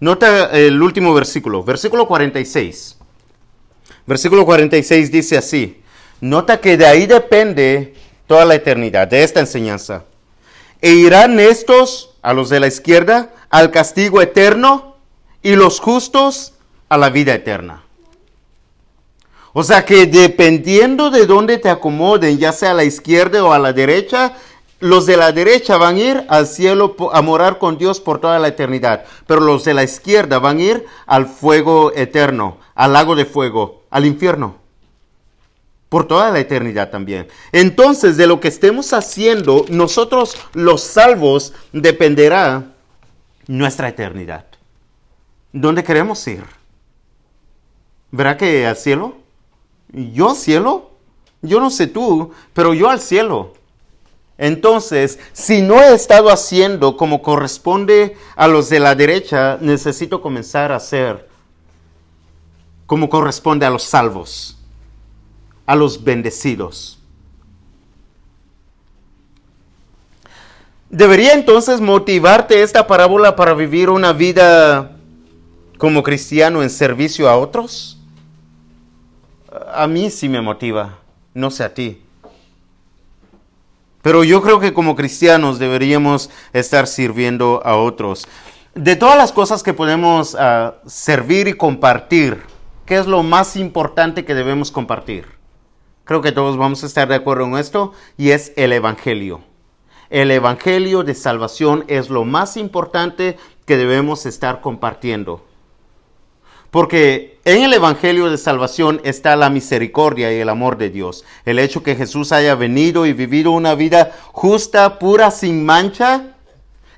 Nota 0.00 0.50
el 0.50 0.82
último 0.82 1.14
versículo, 1.14 1.62
versículo 1.62 2.08
46. 2.08 2.98
Versículo 4.06 4.44
46 4.44 5.12
dice 5.12 5.38
así, 5.38 5.84
nota 6.20 6.58
que 6.58 6.76
de 6.76 6.84
ahí 6.84 7.06
depende 7.06 7.94
toda 8.26 8.44
la 8.44 8.56
eternidad 8.56 9.06
de 9.06 9.22
esta 9.22 9.38
enseñanza. 9.38 10.02
E 10.80 10.94
irán 10.94 11.38
estos, 11.38 12.16
a 12.22 12.34
los 12.34 12.50
de 12.50 12.58
la 12.58 12.66
izquierda, 12.66 13.30
al 13.50 13.70
castigo 13.70 14.20
eterno 14.20 14.96
y 15.44 15.54
los 15.54 15.78
justos 15.78 16.54
a 16.88 16.98
la 16.98 17.10
vida 17.10 17.34
eterna. 17.34 17.83
O 19.54 19.62
sea 19.62 19.86
que 19.86 20.04
dependiendo 20.04 21.10
de 21.10 21.24
dónde 21.24 21.56
te 21.56 21.70
acomoden, 21.70 22.36
ya 22.38 22.52
sea 22.52 22.72
a 22.72 22.74
la 22.74 22.84
izquierda 22.84 23.42
o 23.42 23.52
a 23.52 23.58
la 23.58 23.72
derecha, 23.72 24.34
los 24.80 25.06
de 25.06 25.16
la 25.16 25.32
derecha 25.32 25.78
van 25.78 25.96
a 25.96 26.00
ir 26.00 26.24
al 26.28 26.46
cielo 26.46 26.96
a 27.12 27.22
morar 27.22 27.58
con 27.58 27.78
Dios 27.78 28.00
por 28.00 28.20
toda 28.20 28.38
la 28.38 28.48
eternidad, 28.48 29.04
pero 29.26 29.40
los 29.40 29.64
de 29.64 29.72
la 29.72 29.84
izquierda 29.84 30.40
van 30.40 30.58
a 30.58 30.62
ir 30.62 30.86
al 31.06 31.26
fuego 31.26 31.92
eterno, 31.94 32.58
al 32.74 32.92
lago 32.92 33.14
de 33.14 33.24
fuego, 33.24 33.84
al 33.90 34.04
infierno 34.04 34.64
por 35.94 36.08
toda 36.08 36.32
la 36.32 36.40
eternidad 36.40 36.90
también. 36.90 37.28
Entonces, 37.52 38.16
de 38.16 38.26
lo 38.26 38.40
que 38.40 38.48
estemos 38.48 38.92
haciendo, 38.92 39.64
nosotros 39.68 40.36
los 40.52 40.82
salvos 40.82 41.52
dependerá 41.72 42.72
nuestra 43.46 43.90
eternidad. 43.90 44.44
¿Dónde 45.52 45.84
queremos 45.84 46.26
ir? 46.26 46.42
¿Verá 48.10 48.36
que 48.36 48.66
al 48.66 48.76
cielo? 48.76 49.23
¿Yo 49.94 50.30
al 50.30 50.36
cielo? 50.36 50.90
Yo 51.42 51.60
no 51.60 51.70
sé 51.70 51.86
tú, 51.86 52.32
pero 52.52 52.74
yo 52.74 52.90
al 52.90 53.00
cielo. 53.00 53.52
Entonces, 54.36 55.18
si 55.32 55.62
no 55.62 55.80
he 55.80 55.94
estado 55.94 56.30
haciendo 56.30 56.96
como 56.96 57.22
corresponde 57.22 58.16
a 58.34 58.48
los 58.48 58.68
de 58.68 58.80
la 58.80 58.94
derecha, 58.94 59.58
necesito 59.60 60.20
comenzar 60.20 60.72
a 60.72 60.76
hacer 60.76 61.28
como 62.86 63.08
corresponde 63.08 63.64
a 63.64 63.70
los 63.70 63.84
salvos 63.84 64.58
a 65.66 65.74
los 65.74 66.02
bendecidos. 66.02 66.98
¿Debería 70.90 71.34
entonces 71.34 71.80
motivarte 71.80 72.62
esta 72.62 72.86
parábola 72.86 73.34
para 73.34 73.54
vivir 73.54 73.90
una 73.90 74.12
vida 74.12 74.92
como 75.78 76.02
cristiano 76.02 76.62
en 76.62 76.70
servicio 76.70 77.28
a 77.28 77.36
otros? 77.36 77.98
A 79.72 79.86
mí 79.86 80.10
sí 80.10 80.28
me 80.28 80.40
motiva, 80.40 80.98
no 81.32 81.50
sé 81.50 81.64
a 81.64 81.74
ti. 81.74 82.02
Pero 84.02 84.24
yo 84.24 84.42
creo 84.42 84.60
que 84.60 84.74
como 84.74 84.96
cristianos 84.96 85.58
deberíamos 85.58 86.28
estar 86.52 86.86
sirviendo 86.86 87.62
a 87.64 87.76
otros. 87.76 88.26
De 88.74 88.96
todas 88.96 89.16
las 89.16 89.32
cosas 89.32 89.62
que 89.62 89.72
podemos 89.72 90.36
ah, 90.38 90.74
servir 90.84 91.46
y 91.46 91.54
compartir, 91.54 92.42
¿qué 92.84 92.98
es 92.98 93.06
lo 93.06 93.22
más 93.22 93.56
importante 93.56 94.24
que 94.24 94.34
debemos 94.34 94.72
compartir? 94.72 95.26
Creo 96.04 96.20
que 96.20 96.32
todos 96.32 96.56
vamos 96.56 96.82
a 96.82 96.86
estar 96.86 97.08
de 97.08 97.14
acuerdo 97.14 97.44
en 97.44 97.56
esto 97.56 97.92
y 98.18 98.30
es 98.30 98.52
el 98.56 98.72
Evangelio. 98.72 99.40
El 100.10 100.30
Evangelio 100.32 101.02
de 101.04 101.14
salvación 101.14 101.84
es 101.86 102.10
lo 102.10 102.24
más 102.24 102.56
importante 102.56 103.38
que 103.64 103.76
debemos 103.76 104.26
estar 104.26 104.60
compartiendo. 104.60 105.46
Porque 106.74 107.38
en 107.44 107.62
el 107.62 107.72
Evangelio 107.72 108.28
de 108.28 108.36
Salvación 108.36 109.00
está 109.04 109.36
la 109.36 109.48
misericordia 109.48 110.32
y 110.32 110.40
el 110.40 110.48
amor 110.48 110.76
de 110.76 110.90
Dios. 110.90 111.24
El 111.44 111.60
hecho 111.60 111.84
que 111.84 111.94
Jesús 111.94 112.32
haya 112.32 112.56
venido 112.56 113.06
y 113.06 113.12
vivido 113.12 113.52
una 113.52 113.76
vida 113.76 114.10
justa, 114.32 114.98
pura, 114.98 115.30
sin 115.30 115.64
mancha. 115.64 116.34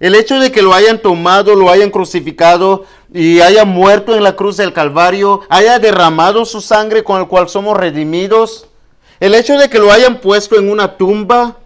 El 0.00 0.14
hecho 0.14 0.40
de 0.40 0.50
que 0.50 0.62
lo 0.62 0.72
hayan 0.72 1.02
tomado, 1.02 1.54
lo 1.54 1.68
hayan 1.68 1.90
crucificado 1.90 2.86
y 3.12 3.40
haya 3.40 3.66
muerto 3.66 4.16
en 4.16 4.22
la 4.22 4.34
cruz 4.34 4.56
del 4.56 4.72
Calvario, 4.72 5.42
haya 5.50 5.78
derramado 5.78 6.46
su 6.46 6.62
sangre 6.62 7.04
con 7.04 7.20
el 7.20 7.28
cual 7.28 7.50
somos 7.50 7.76
redimidos. 7.76 8.68
El 9.20 9.34
hecho 9.34 9.58
de 9.58 9.68
que 9.68 9.78
lo 9.78 9.92
hayan 9.92 10.22
puesto 10.22 10.58
en 10.58 10.70
una 10.70 10.96
tumba, 10.96 11.58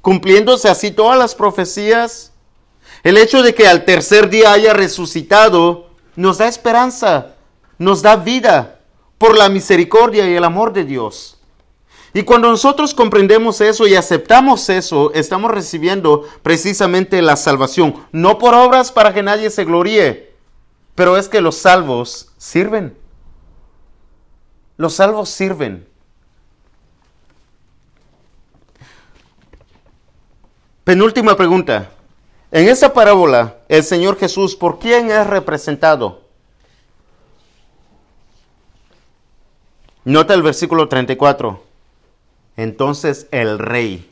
cumpliéndose 0.00 0.70
así 0.70 0.90
todas 0.90 1.18
las 1.18 1.34
profecías. 1.34 2.32
El 3.02 3.18
hecho 3.18 3.42
de 3.42 3.54
que 3.54 3.68
al 3.68 3.84
tercer 3.84 4.30
día 4.30 4.54
haya 4.54 4.72
resucitado 4.72 5.89
nos 6.20 6.36
da 6.36 6.48
esperanza, 6.48 7.34
nos 7.78 8.02
da 8.02 8.16
vida 8.16 8.80
por 9.16 9.38
la 9.38 9.48
misericordia 9.48 10.28
y 10.28 10.34
el 10.34 10.44
amor 10.44 10.72
de 10.74 10.84
Dios. 10.84 11.38
Y 12.12 12.24
cuando 12.24 12.50
nosotros 12.50 12.92
comprendemos 12.92 13.62
eso 13.62 13.86
y 13.86 13.94
aceptamos 13.94 14.68
eso, 14.68 15.12
estamos 15.14 15.50
recibiendo 15.50 16.28
precisamente 16.42 17.22
la 17.22 17.36
salvación, 17.36 17.94
no 18.12 18.36
por 18.36 18.54
obras 18.54 18.92
para 18.92 19.14
que 19.14 19.22
nadie 19.22 19.48
se 19.48 19.64
gloríe, 19.64 20.34
pero 20.94 21.16
es 21.16 21.28
que 21.28 21.40
los 21.40 21.56
salvos 21.56 22.32
sirven. 22.36 22.98
Los 24.76 24.94
salvos 24.94 25.30
sirven. 25.30 25.86
Penúltima 30.84 31.34
pregunta. 31.34 31.90
En 32.52 32.68
esta 32.68 32.92
parábola, 32.92 33.58
el 33.68 33.84
Señor 33.84 34.18
Jesús, 34.18 34.56
¿por 34.56 34.80
quién 34.80 35.10
es 35.10 35.24
representado? 35.26 36.22
Nota 40.04 40.34
el 40.34 40.42
versículo 40.42 40.88
34. 40.88 41.62
Entonces 42.56 43.28
el 43.30 43.60
rey. 43.60 44.10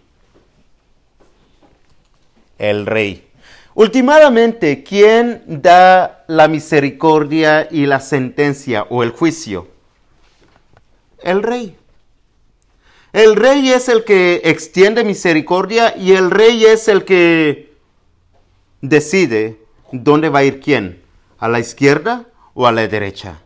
El 2.59 2.87
rey. 2.87 3.29
Últimamente, 3.75 4.85
¿quién 4.85 5.43
da 5.47 6.25
la 6.29 6.47
misericordia 6.47 7.67
y 7.71 7.87
la 7.87 7.99
sentencia 7.99 8.87
o 8.89 9.03
el 9.03 9.11
juicio? 9.11 9.67
El 11.23 11.43
rey. 11.43 11.77
El 13.13 13.35
rey 13.35 13.71
es 13.71 13.89
el 13.89 14.05
que 14.05 14.43
extiende 14.45 15.03
misericordia 15.03 15.97
y 15.97 16.13
el 16.13 16.31
rey 16.31 16.65
es 16.65 16.87
el 16.87 17.05
que 17.05 17.68
decide 18.81 19.61
dónde 19.93 20.29
va 20.29 20.41
a 20.41 20.45
ir 20.45 20.61
quién, 20.61 21.03
a 21.39 21.49
la 21.49 21.61
izquierda 21.61 22.27
o 22.55 22.67
a 22.67 22.73
la 22.73 22.87
derecha. 22.87 23.41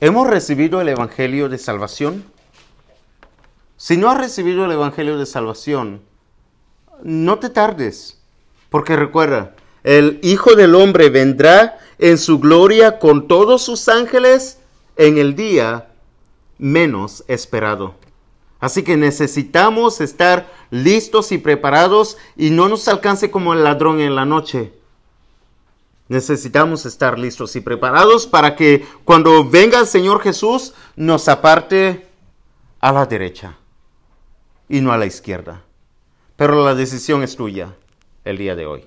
¿Hemos 0.00 0.26
recibido 0.26 0.80
el 0.80 0.88
Evangelio 0.88 1.48
de 1.48 1.58
Salvación? 1.58 2.24
Si 3.76 3.96
no 3.96 4.10
has 4.10 4.18
recibido 4.18 4.64
el 4.64 4.72
Evangelio 4.72 5.16
de 5.16 5.26
Salvación, 5.26 6.02
no 7.04 7.38
te 7.38 7.50
tardes, 7.50 8.20
porque 8.68 8.96
recuerda, 8.96 9.54
el 9.84 10.18
Hijo 10.22 10.54
del 10.54 10.74
Hombre 10.74 11.08
vendrá 11.08 11.78
en 11.98 12.18
su 12.18 12.40
gloria 12.40 12.98
con 12.98 13.28
todos 13.28 13.62
sus 13.62 13.88
ángeles 13.88 14.58
en 14.96 15.18
el 15.18 15.36
día 15.36 15.88
menos 16.58 17.24
esperado. 17.28 17.94
Así 18.62 18.84
que 18.84 18.96
necesitamos 18.96 20.00
estar 20.00 20.48
listos 20.70 21.32
y 21.32 21.38
preparados 21.38 22.16
y 22.36 22.50
no 22.50 22.68
nos 22.68 22.86
alcance 22.86 23.28
como 23.28 23.54
el 23.54 23.64
ladrón 23.64 24.00
en 24.00 24.14
la 24.14 24.24
noche. 24.24 24.72
Necesitamos 26.06 26.86
estar 26.86 27.18
listos 27.18 27.56
y 27.56 27.60
preparados 27.60 28.28
para 28.28 28.54
que 28.54 28.86
cuando 29.04 29.44
venga 29.44 29.80
el 29.80 29.88
Señor 29.88 30.20
Jesús 30.22 30.74
nos 30.94 31.28
aparte 31.28 32.06
a 32.78 32.92
la 32.92 33.04
derecha 33.04 33.56
y 34.68 34.80
no 34.80 34.92
a 34.92 34.96
la 34.96 35.06
izquierda. 35.06 35.64
Pero 36.36 36.64
la 36.64 36.76
decisión 36.76 37.24
es 37.24 37.34
tuya 37.34 37.74
el 38.24 38.38
día 38.38 38.54
de 38.54 38.66
hoy. 38.66 38.84